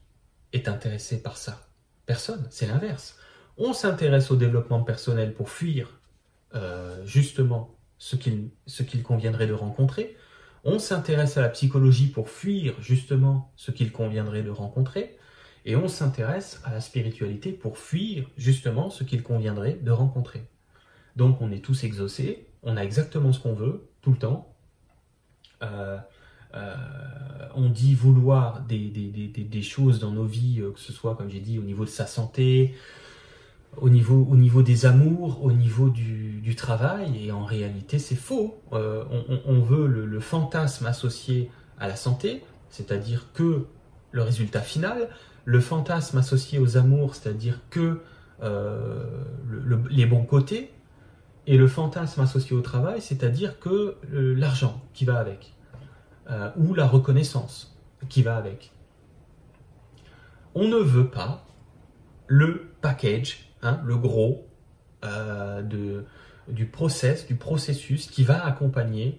[0.53, 1.69] est intéressé par ça?
[2.07, 3.19] Personne, c'est l'inverse.
[3.57, 6.01] On s'intéresse au développement personnel pour fuir
[6.55, 10.17] euh, justement ce qu'il conviendrait de rencontrer,
[10.65, 15.17] on s'intéresse à la psychologie pour fuir justement ce qu'il conviendrait de rencontrer,
[15.67, 20.45] et on s'intéresse à la spiritualité pour fuir justement ce qu'il conviendrait de rencontrer.
[21.17, 24.55] Donc on est tous exaucés, on a exactement ce qu'on veut, tout le temps.
[25.63, 25.99] Euh,
[26.55, 26.77] euh,
[27.55, 31.59] on dit vouloir des, choses dans nos vies, euh, que ce soit, comme j'ai dit,
[31.59, 32.75] au niveau de sa santé,
[33.79, 38.61] au niveau, au niveau des amours, au niveau du, travail, et en réalité c'est faux.
[38.73, 39.05] Euh,
[39.45, 43.67] on, veut le, fantasme associé à la santé, c'est-à-dire que
[44.13, 45.09] le résultat final,
[45.45, 48.01] le fantasme associé aux amours, c'est-à-dire que
[48.43, 49.05] euh,
[49.49, 50.71] le, les bons côtés,
[51.47, 55.55] et le fantasme associé au travail, c'est-à-dire que euh, l'argent qui va avec,
[56.57, 57.77] ou la reconnaissance
[58.09, 58.73] qui va avec.
[60.55, 61.45] On ne veut pas
[62.27, 64.47] le package Hein, le gros
[65.05, 65.63] euh,
[66.49, 69.19] du process, du processus qui va accompagner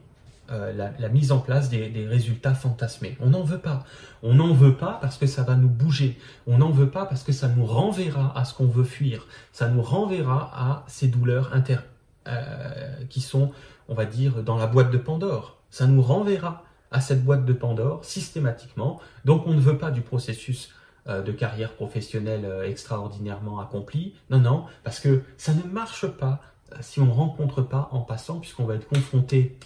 [0.52, 3.18] euh, la, mise en place des, résultats fantasmés.
[3.20, 3.84] On n'en veut pas.
[4.22, 6.20] On n'en veut pas parce que ça va nous bouger.
[6.46, 9.26] On n'en veut pas parce que ça nous renverra à ce qu'on veut fuir.
[9.52, 11.80] Ça nous renverra à ces douleurs inter,
[12.28, 13.52] euh, qui sont,
[13.90, 15.58] on va dire, dans la boîte de Pandore.
[15.72, 19.02] Ça nous renverra à cette boîte de Pandore systématiquement.
[19.26, 20.72] Donc on ne veut pas du processus
[21.08, 24.16] de carrière professionnelle extraordinairement accompli.
[24.30, 26.42] Non, non, parce que ça ne marche pas
[26.82, 29.58] si on ne rencontre pas en passant, puisqu'on va être confronté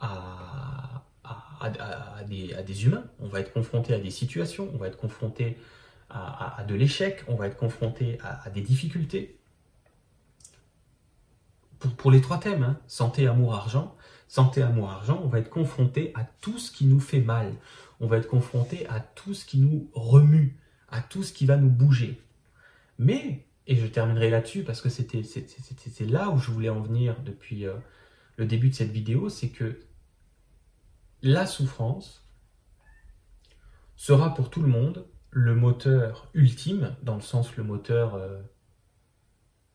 [0.00, 1.02] à,
[2.26, 5.58] des, humains, on va être confronté à des situations, on va être confronté
[6.08, 9.38] à, de l'échec, on va être confronté à, des difficultés.
[11.96, 13.96] Pour, les trois thèmes, hein, santé, amour, argent,
[14.28, 17.54] santé, amour, argent, on va être confronté à tout ce qui nous fait mal,
[18.00, 20.58] on va être confronté à tout ce qui nous remue,
[20.90, 22.20] à tout ce qui va nous bouger.
[22.98, 27.66] Mais, et je terminerai là-dessus parce que c'était là où je voulais en venir depuis
[27.66, 27.74] euh,
[28.36, 29.80] le début de cette vidéo, c'est que
[31.22, 32.26] la souffrance
[33.96, 38.40] sera pour tout le monde le moteur ultime, dans le sens le moteur euh,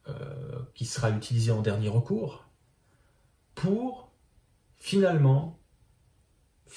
[0.10, 2.50] euh, qui sera utilisé en dernier recours,
[3.54, 4.12] pour
[4.76, 5.60] finalement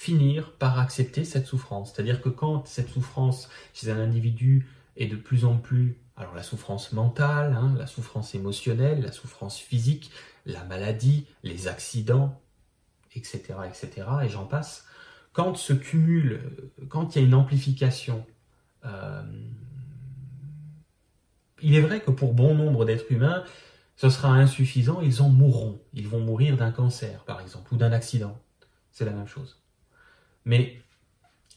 [0.09, 1.93] finir par accepter cette souffrance.
[1.93, 4.67] C'est-à-dire que quand cette souffrance chez un individu
[4.97, 9.59] est de plus en plus, alors la souffrance mentale, hein, la souffrance émotionnelle, la souffrance
[9.59, 10.11] physique,
[10.47, 12.41] la maladie, les accidents,
[13.15, 14.87] etc., etc., et j'en passe,
[15.35, 16.41] quand se cumule,
[16.89, 18.25] quand il y a une amplification,
[18.87, 19.23] euh,
[21.61, 23.45] il est vrai que pour bon nombre d'êtres humains,
[23.97, 25.83] ce sera insuffisant, ils en mourront.
[25.93, 28.41] Ils vont mourir d'un cancer, par exemple, ou d'un accident.
[28.91, 29.61] C'est la même chose.
[30.49, 30.81] Mais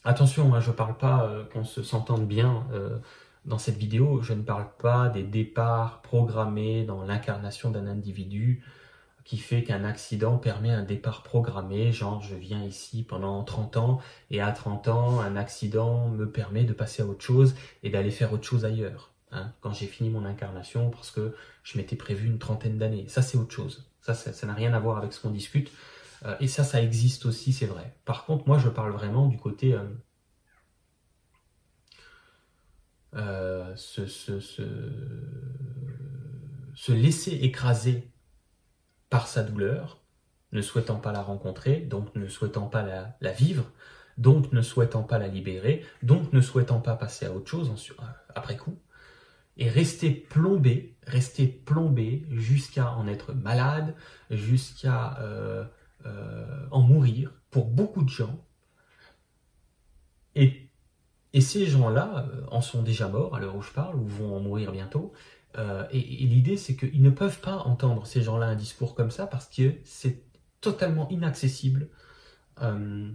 [0.04, 2.98] attention, je ne parle pas euh, qu'on se s'entende bien euh,
[3.46, 8.62] dans cette vidéo, je ne parle pas des départs programmés dans l'incarnation d'un individu
[9.24, 14.00] qui fait qu'un accident permet un départ programmé, genre je viens ici pendant 30 ans
[14.30, 18.10] et à 30 ans, un accident me permet de passer à autre chose et d'aller
[18.10, 19.10] faire autre chose ailleurs.
[19.30, 23.06] Hein, quand j'ai fini mon incarnation parce que je m'étais prévu une trentaine d'années.
[23.08, 23.88] Ça c'est autre chose.
[24.02, 25.70] Ça, ça n'a rien à voir avec ce qu'on discute.
[26.24, 27.96] Euh, et ça, ça existe aussi, c'est vrai.
[28.04, 29.74] Par contre, moi je parle vraiment du côté...
[29.74, 29.84] Euh,
[33.14, 34.62] euh, se, se, se,
[36.74, 38.10] se laisser écraser
[39.10, 40.00] par sa douleur,
[40.52, 42.82] ne souhaitant pas la rencontrer, donc ne souhaitant pas
[43.20, 43.70] la, vivre,
[44.16, 47.70] donc ne souhaitant pas la libérer, donc ne souhaitant pas passer à autre chose
[48.34, 48.78] après coup,
[49.58, 53.94] et rester plombé, rester plombé jusqu'à en être malade,
[54.30, 55.18] jusqu'à
[56.06, 58.44] euh, en mourir pour beaucoup de gens.
[60.34, 60.68] Et,
[61.32, 64.40] et ces gens-là en sont déjà morts à l'heure où je parle, ou vont en
[64.40, 65.12] mourir bientôt,
[65.58, 69.26] euh, et, l'idée, c'est qu'ils ne peuvent pas entendre ces gens-là un discours comme ça
[69.26, 70.22] parce que c'est
[70.60, 71.88] totalement inaccessible
[72.62, 73.10] euh,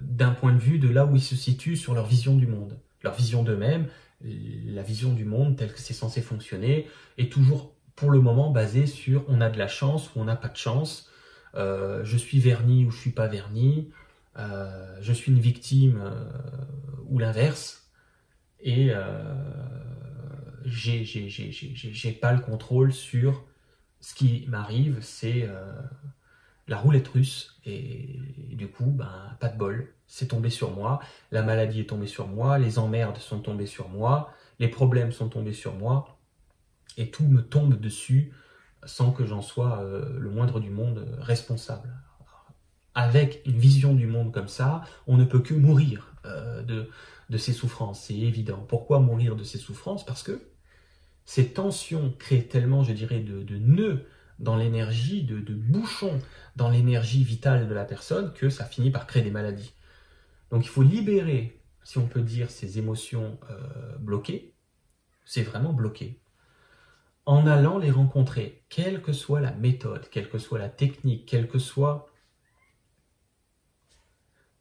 [0.00, 2.78] d'un point de vue de là où ils se situent sur leur vision du monde.
[3.02, 3.88] Leur vision d'eux-mêmes,
[4.20, 8.86] la vision du monde telle que c'est censé fonctionner, est toujours pour le moment basée
[8.86, 11.10] sur on a de la chance ou on n'a pas de chance,
[11.54, 13.90] euh, je suis verni ou je suis pas verni,
[15.00, 16.00] je suis une victime
[17.08, 17.90] ou l'inverse.
[18.60, 18.92] Et
[20.64, 23.44] j'ai pas le contrôle sur
[24.00, 25.72] ce qui m'arrive, c'est euh,
[26.66, 27.58] la roulette russe.
[27.64, 28.18] Et,
[28.52, 31.00] du coup, ben, pas de bol, c'est tombé sur moi.
[31.30, 35.28] La maladie est tombée sur moi, les emmerdes sont tombées sur moi, les problèmes sont
[35.28, 36.18] tombés sur moi,
[36.96, 38.32] et tout me tombe dessus
[38.84, 41.90] sans que j'en sois euh, le moindre du monde responsable.
[42.94, 46.88] Avec une vision du monde comme ça, on ne peut que mourir euh, de,
[47.30, 48.64] de ces souffrances, c'est évident.
[48.68, 50.04] Pourquoi mourir de ces souffrances?
[50.04, 50.40] Parce que
[51.28, 54.06] ces tensions créent tellement, je dirais, de, nœuds
[54.38, 56.18] dans l'énergie, de, bouchons
[56.56, 59.74] dans l'énergie vitale de la personne, que ça finit par créer des maladies.
[60.50, 64.54] Donc il faut libérer, si on peut dire, ces émotions euh, bloquées.
[65.26, 66.18] C'est vraiment bloqué.
[67.28, 71.46] En allant les rencontrer, quelle que soit la méthode, quelle que soit la technique, quel
[71.46, 72.10] que soit,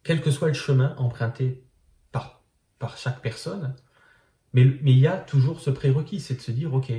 [0.05, 1.63] le chemin emprunté
[2.11, 2.43] par,
[2.97, 3.73] chaque personne,
[4.51, 6.91] mais, il y a toujours ce prérequis, c'est de se dire, ok,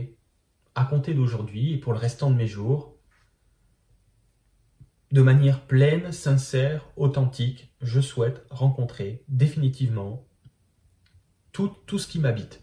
[0.74, 2.96] à compter d'aujourd'hui et pour le restant de mes jours,
[5.12, 10.26] de manière pleine, sincère, authentique, je souhaite rencontrer définitivement
[11.52, 12.62] tout, tout ce qui m'habite.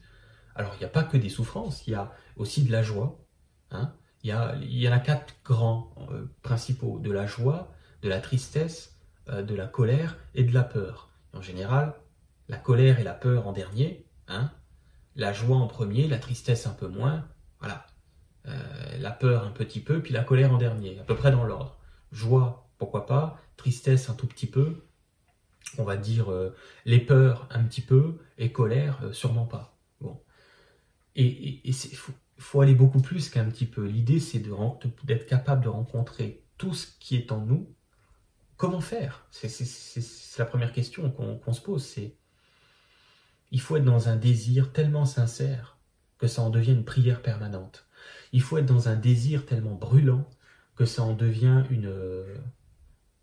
[0.55, 3.19] Alors, il n'y a pas que des souffrances, il y a aussi de la joie.
[3.71, 3.93] Hein.
[4.23, 9.43] il, y en a quatre grands euh, principaux, de la joie, de la tristesse, euh,
[9.43, 11.09] de la colère et de la peur.
[11.33, 11.93] En général,
[12.47, 14.49] la colère et la peur en dernier, hein,
[15.15, 17.27] la joie en premier, la tristesse un peu moins,
[17.59, 17.85] voilà.
[18.47, 21.43] Euh, la peur un petit peu, puis la colère en dernier, à peu près dans
[21.43, 21.77] l'ordre.
[22.11, 24.85] Joie, pourquoi pas, tristesse un tout petit peu,
[25.77, 26.27] on va dire
[26.85, 29.74] les peurs un petit peu, et colère sûrement pas.
[31.15, 31.73] Et, il
[32.37, 33.85] faut, aller beaucoup plus qu'un petit peu.
[33.85, 34.43] L'idée, c'est
[35.03, 37.73] d'être capable de rencontrer tout ce qui est en nous.
[38.57, 39.27] Comment faire?
[39.31, 41.83] C'est la première question qu'on se pose.
[41.83, 42.15] C'est
[43.51, 45.77] il faut être dans un désir tellement sincère
[46.17, 47.85] que ça en devient une prière permanente.
[48.31, 50.29] Il faut être dans un désir tellement brûlant
[50.75, 51.93] que ça en devient une,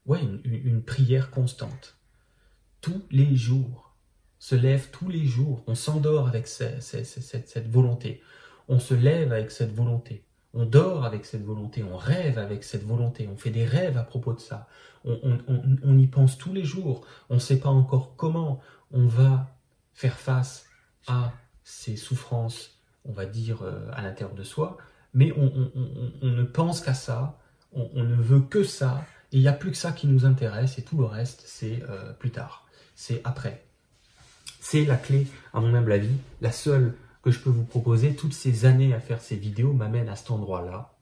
[0.06, 1.98] ouais, une, prière constante.
[2.80, 3.91] Tous les jours,
[4.42, 8.20] se lève tous les jours, on s'endort avec cette, cette, volonté,
[8.66, 12.82] on se lève avec cette volonté, on dort avec cette volonté, on rêve avec cette
[12.82, 14.66] volonté, on fait des rêves à propos de ça,
[15.04, 19.06] on, on, on y pense tous les jours, on ne sait pas encore comment on
[19.06, 19.54] va
[19.94, 20.66] faire face
[21.06, 24.76] à ces souffrances, on va dire, euh, à l'intérieur de soi,
[25.14, 25.70] mais on,
[26.26, 27.38] ne pense qu'à ça,
[27.72, 30.80] on, ne veut que ça, et il n'y a plus que ça qui nous intéresse,
[30.80, 33.68] et tout le reste, c'est euh, plus tard, c'est après.
[34.64, 36.94] C'est la clé, à mon humble avis, la seule
[37.24, 38.14] que je peux vous proposer.
[38.14, 40.94] Toutes ces années à faire ces vidéos m'amènent à cet endroit-là.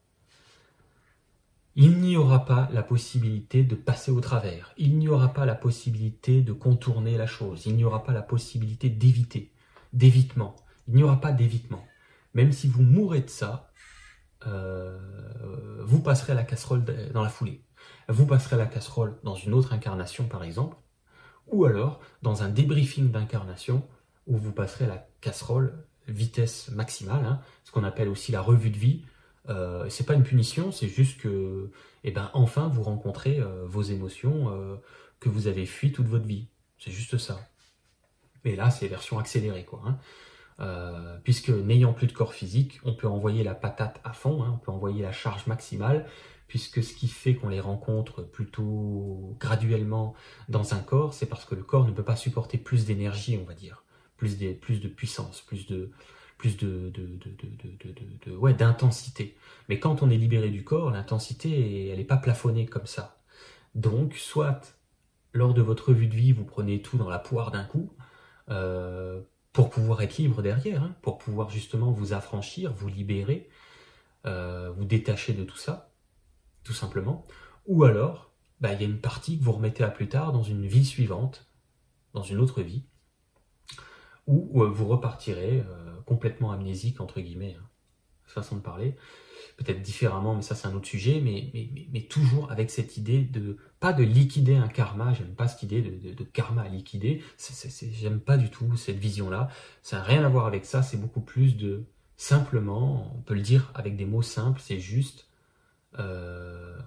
[1.75, 4.73] Il n'y aura pas la possibilité de passer au travers.
[4.77, 7.67] Il n'y aura pas la possibilité de contourner la chose.
[7.67, 9.53] Il n'y aura pas la possibilité d'éviter,
[9.93, 10.55] d'évitement.
[10.87, 11.85] Il n'y aura pas d'évitement.
[12.33, 13.69] Même si vous mourrez de ça,
[14.47, 14.97] euh,
[15.85, 17.63] vous passerez la casserole dans la foulée.
[18.09, 20.77] Vous passerez la casserole dans une autre incarnation, par exemple,
[21.51, 23.83] ou alors dans un débriefing d'incarnation
[24.27, 28.77] où vous passerez la casserole vitesse maximale, hein, ce qu'on appelle aussi la revue de
[28.77, 29.03] vie,
[29.49, 31.71] euh, c'est pas une punition, c'est juste que,
[32.03, 34.75] eh ben, enfin, vous rencontrez euh, vos émotions euh,
[35.19, 36.47] que vous avez fui toute votre vie.
[36.77, 37.39] C'est juste ça.
[38.43, 39.81] Mais là, c'est version accélérée, quoi.
[39.85, 39.97] Hein.
[40.59, 44.51] Euh, puisque n'ayant plus de corps physique, on peut envoyer la patate à fond, hein,
[44.53, 46.05] on peut envoyer la charge maximale,
[46.51, 50.15] puisque ce qui fait qu'on les rencontre plutôt graduellement
[50.49, 53.45] dans un corps, c'est parce que le corps ne peut pas supporter plus d'énergie, on
[53.45, 53.85] va dire,
[54.17, 55.65] plus, de puissance, plus
[58.57, 59.37] d'intensité.
[59.69, 63.21] Mais quand on est libéré du corps, l'intensité, elle n'est pas plafonnée comme ça.
[63.73, 64.75] Donc, soit
[65.31, 67.93] lors de votre revue de vie, vous prenez tout dans la poire d'un coup,
[68.49, 69.21] euh,
[69.53, 73.47] pour pouvoir être libre derrière, hein, pour pouvoir justement vous affranchir, vous libérer,
[74.25, 75.90] euh, vous détacher de tout ça,
[76.63, 77.25] tout simplement.
[77.67, 80.43] Ou alors, bah, il y a une partie que vous remettez à plus tard dans
[80.43, 81.47] une vie suivante,
[82.13, 82.83] dans une autre vie,
[84.27, 87.67] où vous repartirez euh, complètement amnésique, entre guillemets, hein,
[88.31, 88.95] façon de parler,
[89.57, 91.51] peut-être différemment, mais ça c'est un autre sujet, mais,
[91.91, 95.81] mais, toujours avec cette idée de, pas de liquider un karma, j'aime pas cette idée
[95.81, 97.23] de, karma à liquider,
[97.91, 99.49] j'aime pas du tout cette vision-là,
[99.83, 101.85] ça n'a rien à voir avec ça, c'est beaucoup plus de,
[102.17, 105.27] simplement, on peut le dire avec des mots simples, c'est juste
[105.99, 106.77] euh,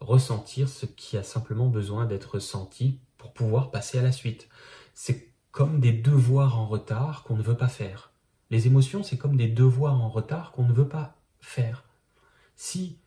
[0.00, 4.48] ressentir ce qui a simplement besoin d'être ressenti pour pouvoir passer à la suite.
[4.94, 8.12] C'est comme des devoirs en retard qu'on ne veut pas faire.
[8.50, 11.84] Les émotions, c'est comme des devoirs en retard qu'on ne veut pas faire.
[12.56, 12.98] Si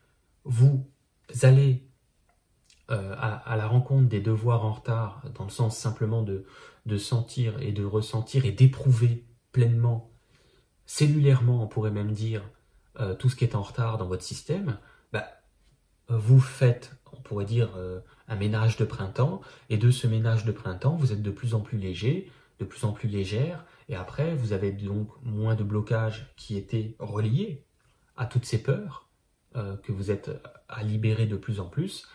[0.46, 0.86] vous
[1.42, 1.86] allez
[2.92, 6.46] euh, à, la rencontre des devoirs en retard, dans le sens simplement de,
[6.86, 10.12] de sentir et de ressentir et d'éprouver pleinement,
[10.86, 12.44] cellulairement, on pourrait même dire,
[13.00, 14.78] euh, tout ce qui est en retard dans votre système,
[15.14, 15.28] bah,
[16.10, 20.52] vous faites, on pourrait dire, euh, un ménage de printemps, et de ce ménage de
[20.52, 24.36] printemps, vous êtes de plus en plus léger, de plus en plus légère, et après,
[24.36, 27.64] vous avez donc moins de blocages qui étaient reliés
[28.16, 29.10] à toutes ces peurs
[29.56, 30.32] euh, que vous êtes
[30.68, 32.08] à libérer de plus en plus.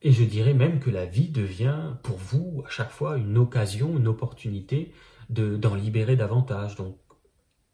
[0.00, 3.96] Et je dirais même que la vie devient pour vous à chaque fois une occasion,
[3.96, 4.92] une opportunité
[5.28, 6.76] d'en libérer davantage.
[6.76, 6.96] Donc,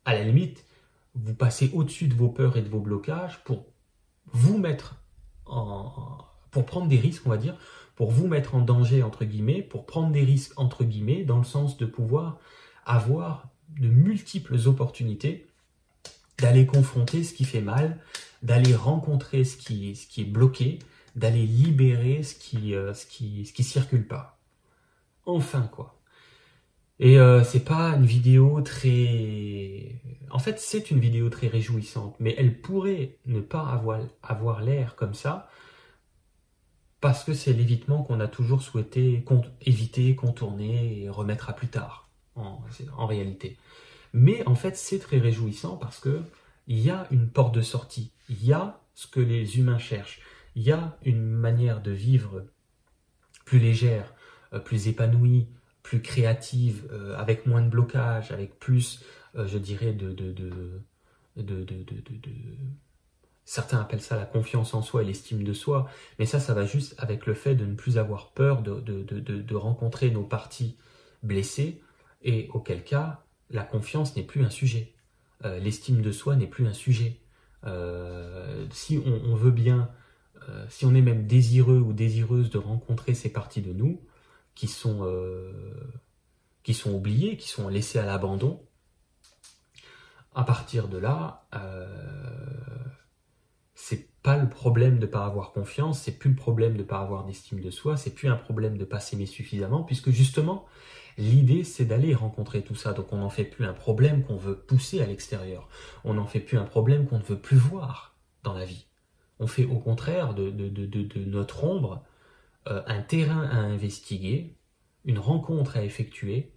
[0.04, 0.64] à la limite,
[1.14, 3.66] vous passez au-dessus de vos peurs et de vos blocages pour
[4.34, 4.96] vous mettre
[5.46, 6.18] en,
[6.50, 7.56] pour prendre des risques, on va dire,
[7.96, 11.44] pour vous mettre en danger, entre guillemets, pour prendre des risques, entre guillemets, dans le
[11.44, 12.38] sens de pouvoir
[12.84, 13.48] avoir
[13.80, 15.46] de multiples opportunités
[16.38, 17.98] d'aller confronter ce qui fait mal,
[18.42, 20.80] d'aller rencontrer ce qui, ce qui est bloqué,
[21.14, 24.38] d'aller libérer ce qui, euh, ce qui, ce qui circule pas.
[25.26, 26.00] Enfin, quoi.
[27.04, 30.00] Et euh, c'est pas une vidéo très...
[30.30, 33.68] En fait, c'est une vidéo très réjouissante, mais elle pourrait ne pas
[34.22, 35.50] avoir, l'air comme ça,
[37.02, 39.22] parce que c'est l'évitement qu'on a toujours souhaité
[39.66, 43.58] éviter, contourner et remettre à plus tard, en, réalité.
[44.14, 46.22] Mais en fait, c'est très réjouissant parce que
[46.68, 50.22] il y a une porte de sortie, il y a ce que les humains cherchent,
[50.54, 52.46] il y a une manière de vivre
[53.44, 54.14] plus légère,
[54.54, 55.48] euh, plus épanouie,
[55.84, 59.04] plus créative, euh, avec moins de blocage, avec plus,
[59.36, 60.82] euh, je dirais, de,
[63.46, 65.86] Certains appellent ça la confiance en soi et l'estime de soi,
[66.18, 70.10] mais ça, ça va juste avec le fait de ne plus avoir peur de, rencontrer
[70.10, 70.78] nos parties
[71.22, 71.82] blessées,
[72.22, 74.94] et auquel cas, la confiance n'est plus un sujet.
[75.44, 77.20] Euh, l'estime de soi n'est plus un sujet.
[77.66, 79.90] Euh, si on, veut bien,
[80.48, 84.00] euh, si on est même désireux ou désireuse de rencontrer ces parties de nous
[84.54, 85.06] qui sont,
[86.62, 88.62] qui sont oubliées, qui sont laissées à l'abandon,
[90.34, 91.46] à partir de là,
[93.74, 96.84] c'est pas le problème de ne pas avoir confiance, c'est plus le problème de ne
[96.84, 100.10] pas avoir d'estime de soi, c'est plus un problème de ne pas s'aimer suffisamment, puisque
[100.10, 100.64] justement,
[101.18, 102.94] l'idée c'est d'aller rencontrer tout ça.
[102.94, 105.68] Donc on n'en fait plus un problème qu'on veut pousser à l'extérieur.
[106.04, 108.86] On n'en fait plus un problème qu'on ne veut plus voir dans la vie.
[109.40, 110.50] On fait au contraire de,
[111.26, 112.04] notre ombre
[112.68, 114.56] euh, un terrain à investiguer,
[115.04, 116.52] une rencontre à effectuer,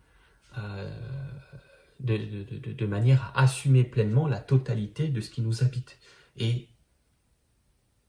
[0.57, 0.89] euh,
[1.99, 5.97] de, manière à assumer pleinement la totalité de ce qui nous habite.
[6.37, 6.69] Et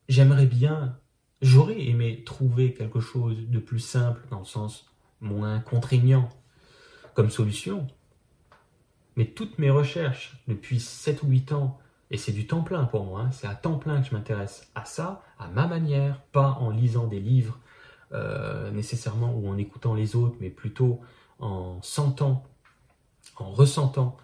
[0.09, 0.99] j'aimerais bien,
[1.41, 4.87] j'aurais aimé trouver quelque chose de plus simple, dans le sens
[5.21, 6.29] moins contraignant,
[7.15, 7.87] comme solution.
[9.17, 11.79] Mais toutes mes recherches depuis 7 ou 8 ans,
[12.11, 14.71] et c'est du temps plein pour moi, hein, c'est à temps plein que je m'intéresse
[14.75, 17.59] à ça, à ma manière, pas en lisant des livres
[18.13, 21.01] euh, nécessairement ou en écoutant les autres, mais plutôt
[21.39, 22.45] en sentant,
[23.37, 24.17] en ressentant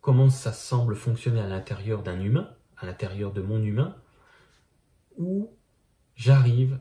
[0.00, 3.96] comment ça semble fonctionner à l'intérieur d'un humain, à l'intérieur de mon humain,
[5.16, 5.50] où
[6.14, 6.78] j'arrive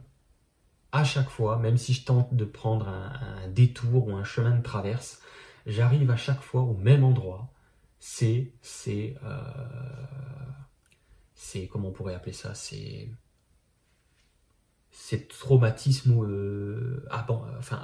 [0.92, 4.62] à chaque fois, même si je tente de prendre un, détour ou un chemin de
[4.62, 5.22] traverse,
[5.66, 7.54] j'arrive à chaque fois au même endroit.
[8.00, 9.42] C'est, c'est, euh,
[11.34, 13.10] c'est, comment on pourrait appeler ça, c'est,
[14.92, 17.84] c'est traumatisme euh, enfin,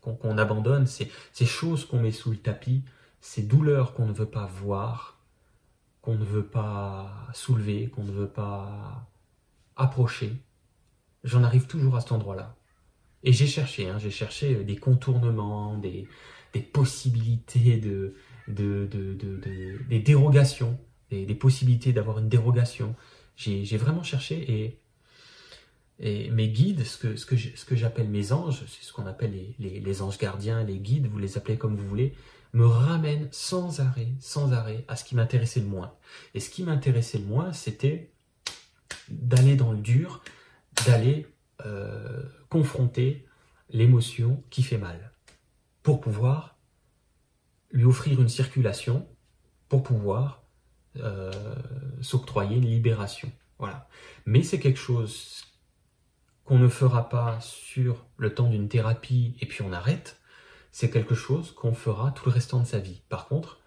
[0.00, 2.84] qu'on, abandonne, c'est ces choses qu'on met sous le tapis,
[3.20, 5.20] ces douleurs qu'on ne veut pas voir,
[6.00, 9.08] qu'on ne veut pas soulever, qu'on ne veut pas
[9.76, 10.32] approcher,
[11.22, 12.56] j'en arrive toujours à cet endroit-là.
[13.22, 16.08] Et j'ai cherché, hein, j'ai cherché euh, des contournements, des,
[16.72, 18.14] possibilités de,
[18.48, 18.88] de,
[19.88, 20.78] des dérogations,
[21.10, 22.96] des, possibilités d'avoir une dérogation.
[23.36, 24.81] J'ai vraiment cherché et,
[25.98, 30.18] et mes guides, ce que, j'appelle mes anges, c'est ce qu'on appelle les, les, anges
[30.18, 32.14] gardiens, les guides, vous les appelez comme vous voulez,
[32.52, 35.94] me ramènent sans arrêt, sans arrêt à ce qui m'intéressait le moins.
[36.34, 38.10] Et ce qui m'intéressait le moins, c'était
[39.08, 40.22] d'aller dans le dur,
[40.86, 41.26] d'aller
[41.64, 43.26] euh, confronter
[43.70, 45.12] l'émotion qui fait mal,
[45.82, 46.58] pour pouvoir
[47.70, 49.08] lui offrir une circulation,
[49.68, 50.44] pour pouvoir
[50.96, 51.30] euh,
[52.02, 53.32] s'octroyer une libération.
[53.58, 53.88] Voilà.
[54.26, 55.44] Mais c'est quelque chose
[56.44, 60.20] qu'on ne fera pas sur le temps d'une thérapie et puis on arrête.
[60.72, 63.02] C'est quelque chose qu'on fera tout le restant de sa vie.
[63.08, 63.60] Par contre,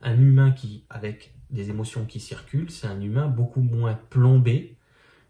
[0.00, 4.76] un humain qui, avec des émotions qui circulent, c'est un humain beaucoup moins plombé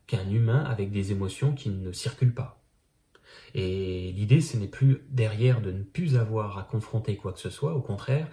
[0.06, 2.62] qu'un humain avec des émotions qui ne circulent pas.
[3.54, 7.50] Et l'idée, ce n'est plus derrière de ne plus avoir à confronter quoi que ce
[7.50, 8.28] soit, au contraire,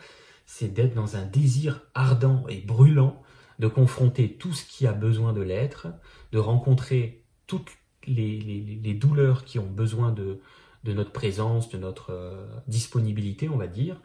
[0.46, 3.22] c'est d'être dans un désir ardent et brûlant
[3.60, 5.88] de confronter tout ce qui a besoin de l'être,
[6.32, 7.72] de rencontrer toutes
[8.08, 10.40] les, douleurs qui ont besoin de,
[10.86, 14.00] notre présence, de notre euh, disponibilité, on va dire,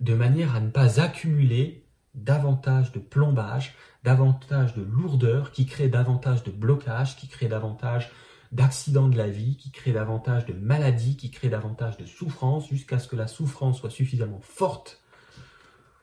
[0.00, 1.84] de manière à ne pas accumuler
[2.14, 8.10] davantage de plombage, davantage de lourdeur, qui crée davantage de blocage, qui crée davantage
[8.52, 12.98] d'accidents de la vie, qui crée davantage de maladies, qui crée davantage de souffrance, jusqu'à
[12.98, 15.00] ce que la souffrance soit suffisamment forte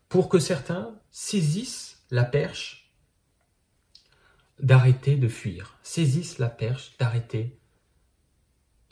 [0.09, 2.86] pour que certains saisissent la perche
[4.59, 7.59] d'arrêter de fuir, saisissent la perche d'arrêter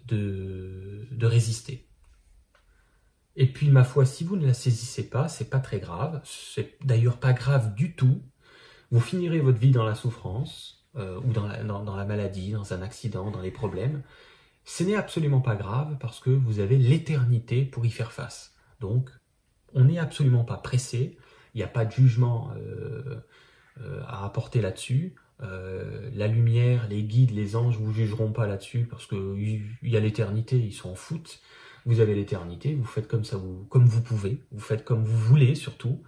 [0.06, 1.88] de, résister.
[3.36, 6.22] Et puis, ma foi, si vous ne la saisissez pas, c'est pas très grave.
[6.24, 8.22] C'est d'ailleurs pas grave du tout.
[8.92, 12.74] Vous finirez votre vie dans la souffrance, euh, ou dans la, dans la maladie, dans
[12.74, 14.04] un accident, dans les problèmes.
[14.66, 18.54] Ce n'est absolument pas grave parce que vous avez l'éternité pour y faire face.
[18.80, 19.10] Donc,
[19.74, 21.18] on n'est absolument pas pressé.
[21.54, 23.22] Il n'y a pas de jugement euh,
[23.82, 25.16] euh, à apporter là-dessus.
[25.40, 30.58] La lumière, les guides, les anges vous jugeront pas là-dessus parce qu'il y a l'éternité,
[30.58, 31.40] ils s'en foutent.
[31.86, 35.18] Vous avez l'éternité, vous faites comme ça, vous, comme vous pouvez, vous faites comme vous
[35.18, 36.02] voulez surtout,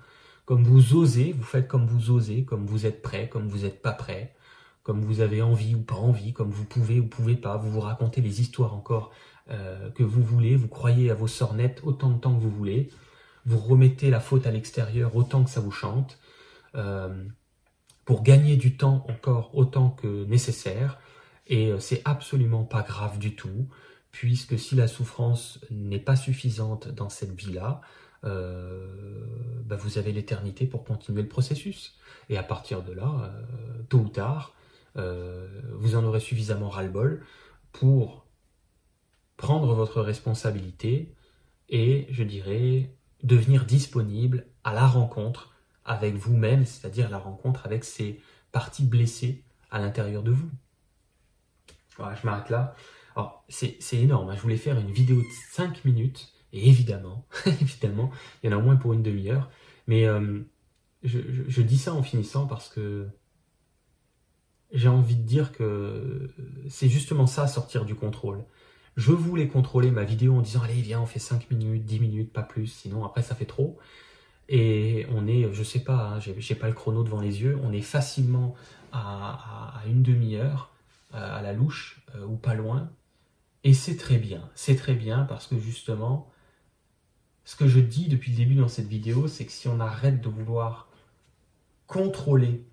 [0.46, 3.82] comme vous osez, vous faites comme vous osez, comme vous êtes prêt, comme vous n'êtes
[3.82, 4.34] pas prêt,
[4.82, 7.82] comme vous avez envie ou pas envie, comme vous pouvez ou pouvez pas, vous vous
[7.82, 9.12] racontez les histoires encore
[9.50, 12.90] euh, que vous voulez, vous croyez à vos sornettes autant de temps que vous voulez,
[13.46, 16.18] vous remettez la faute à l'extérieur autant que ça vous chante,
[16.76, 17.24] euh,
[18.08, 20.98] pour gagner du temps encore autant que nécessaire,
[21.46, 23.68] et euh, c'est absolument pas grave du tout
[24.12, 27.82] puisque si la souffrance n'est pas suffisante dans cette vie-là,
[28.24, 29.26] euh,
[29.66, 32.00] bah, vous avez l'éternité pour continuer le processus.
[32.30, 34.54] Et à partir de là, euh, tôt ou tard,
[34.96, 37.24] vous en aurez suffisamment ras-le-bol
[37.72, 38.26] pour
[39.36, 41.14] prendre votre responsabilité
[41.70, 45.54] et, je dirais, devenir disponible à la rencontre
[45.88, 48.22] avec vous-même, c'est-à-dire la rencontre avec ces
[48.52, 50.50] parties blessées à l'intérieur de vous.
[51.98, 52.76] Voilà, je m'arrête là.
[53.16, 54.30] Alors, c'est énorme.
[54.30, 54.36] Hein.
[54.36, 58.12] Je voulais faire une vidéo de 5 minutes, et évidemment, évidemment,
[58.44, 59.50] il y en a au moins pour une demi-heure.
[59.88, 60.42] Mais euh,
[61.04, 63.08] je, dis ça en finissant parce que
[64.72, 66.30] j'ai envie de dire que
[66.70, 68.44] c'est justement ça, sortir du contrôle.
[68.98, 72.34] Je voulais contrôler ma vidéo en disant, allez, viens, on fait 5 minutes, 10 minutes,
[72.34, 73.78] pas plus, sinon après ça fait trop.
[74.50, 77.74] Et on est, je sais pas, hein, j'ai pas le chrono devant les yeux, on
[77.74, 78.56] est facilement
[78.94, 80.72] à, une demi-heure
[81.14, 82.90] euh, à la louche euh, ou pas loin.
[83.64, 86.32] Et c'est très bien, c'est très bien parce que justement,
[87.44, 90.22] ce que je dis depuis le début dans cette vidéo, c'est que si on arrête
[90.22, 90.90] de vouloir
[91.86, 92.64] contrôler,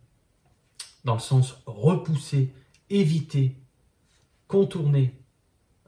[1.05, 2.53] dans le sens repousser,
[2.91, 3.57] éviter,
[4.47, 5.15] contourner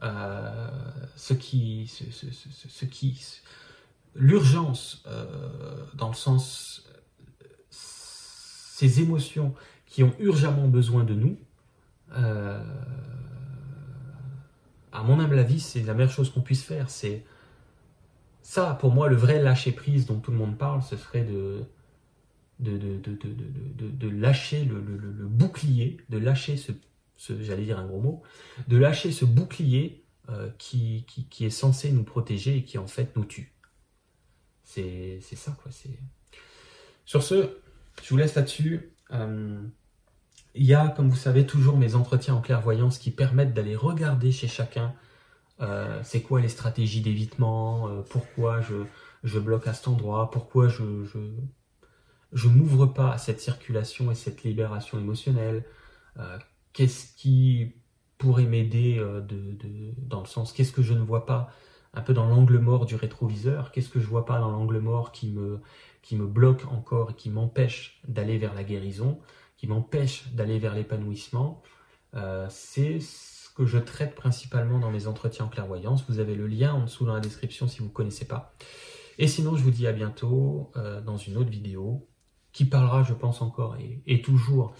[0.03, 0.69] euh,
[1.15, 3.41] ce qui, ce qui,
[4.17, 6.89] l'urgence, euh, dans le sens,
[7.69, 9.53] ces émotions
[9.85, 11.37] qui ont urgemment besoin de nous,
[12.13, 12.63] euh,
[14.91, 16.89] à mon humble avis, c'est la meilleure chose qu'on puisse faire.
[16.89, 17.23] C'est
[18.41, 21.63] ça, pour moi, le vrai lâcher prise dont tout le monde parle, ce serait de,
[22.59, 24.79] de, de, de lâcher le,
[25.27, 26.71] bouclier, de lâcher ce,
[27.41, 28.21] j'allais dire un gros mot,
[28.67, 33.15] de lâcher ce bouclier euh, qui, qui, est censé nous protéger et qui en fait
[33.15, 33.53] nous tue.
[34.67, 35.71] C'est ça, quoi.
[37.05, 37.57] Sur ce,
[38.03, 38.91] je vous laisse là-dessus.
[39.11, 39.61] Euh,
[40.55, 44.31] il y a, comme vous savez, toujours mes entretiens en clairvoyance qui permettent d'aller regarder
[44.31, 44.93] chez chacun
[45.61, 48.75] euh, c'est quoi les stratégies d'évitement, euh, pourquoi je,
[49.23, 51.17] je, bloque à cet endroit, pourquoi je, je,
[52.33, 55.63] je m'ouvre pas à cette circulation et cette libération émotionnelle,
[56.73, 57.73] qu'est-ce qui
[58.19, 61.51] pourrait m'aider de, de, dans le sens, qu'est-ce que je ne vois pas
[61.97, 63.71] un peu dans l'angle mort du rétroviseur.
[63.71, 65.59] Qu'est-ce que je vois pas dans l'angle mort qui me,
[66.27, 69.19] bloque encore et qui m'empêche d'aller vers la guérison,
[69.57, 71.63] qui m'empêche d'aller vers l'épanouissement?
[72.13, 76.05] Euh, C'est ce que je traite principalement dans mes entretiens en clairvoyance.
[76.07, 78.53] Vous avez le lien en dessous dans la description si vous ne connaissez pas.
[79.17, 82.07] Et sinon, je vous dis à bientôt euh, dans une autre vidéo
[82.53, 83.75] qui parlera, je pense encore,
[84.05, 84.73] et toujours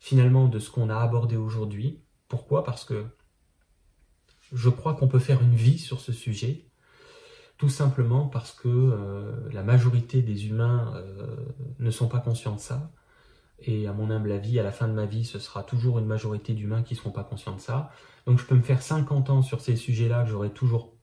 [0.00, 2.00] finalement de ce qu'on a abordé aujourd'hui.
[2.28, 2.64] Pourquoi?
[2.64, 3.06] Parce que
[4.52, 6.66] je crois qu'on peut faire une vie sur ce sujet,
[7.58, 11.36] tout simplement parce que euh, la majorité des humains euh,
[11.78, 12.90] ne sont pas conscients de ça.
[13.60, 16.06] Et à mon humble avis, à la fin de ma vie, ce sera toujours une
[16.06, 17.90] majorité d'humains qui ne seront pas conscients de ça.
[18.26, 20.96] Donc je peux me faire 50 ans sur ces sujets-là, que j'aurais toujours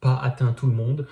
[0.00, 1.06] pas atteint tout le monde,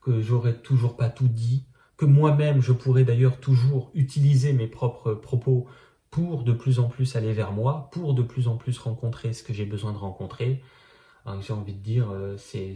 [0.00, 1.66] que j'aurais toujours pas tout dit,
[1.96, 5.66] que moi-même je pourrais d'ailleurs toujours utiliser mes propres propos
[6.10, 9.42] pour de plus en plus aller vers moi, pour de plus en plus rencontrer ce
[9.42, 10.62] que j'ai besoin de rencontrer.
[11.26, 12.74] Hein, j'ai envie de dire, euh, ces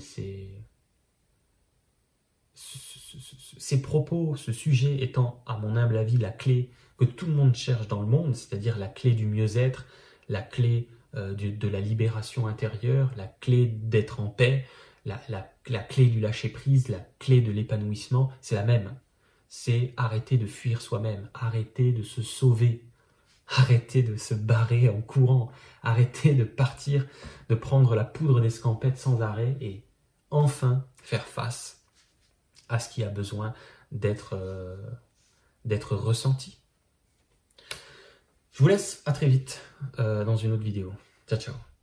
[3.82, 7.88] propos, ce sujet étant, à mon humble avis, la clé que tout le monde cherche
[7.88, 9.86] dans le monde, c'est-à-dire la clé du mieux-être,
[10.28, 14.64] la clé euh, de, la libération intérieure, la clé d'être en paix,
[15.04, 15.20] la,
[15.68, 18.94] la clé du lâcher-prise, la clé de l'épanouissement, c'est la même.
[19.48, 22.84] C'est arrêter de fuir soi-même, arrêter de se sauver,
[23.48, 25.52] Arrêtez de se barrer en courant.
[25.82, 27.06] Arrêtez de partir,
[27.48, 29.84] de prendre la poudre d'escampette sans arrêt et
[30.30, 31.84] enfin faire face
[32.68, 33.54] à ce qui a besoin
[33.92, 34.76] d'être euh,
[35.64, 36.58] ressenti.
[38.52, 39.60] Je vous laisse à très vite
[39.98, 40.92] euh, dans une autre vidéo.
[41.28, 41.73] Ciao ciao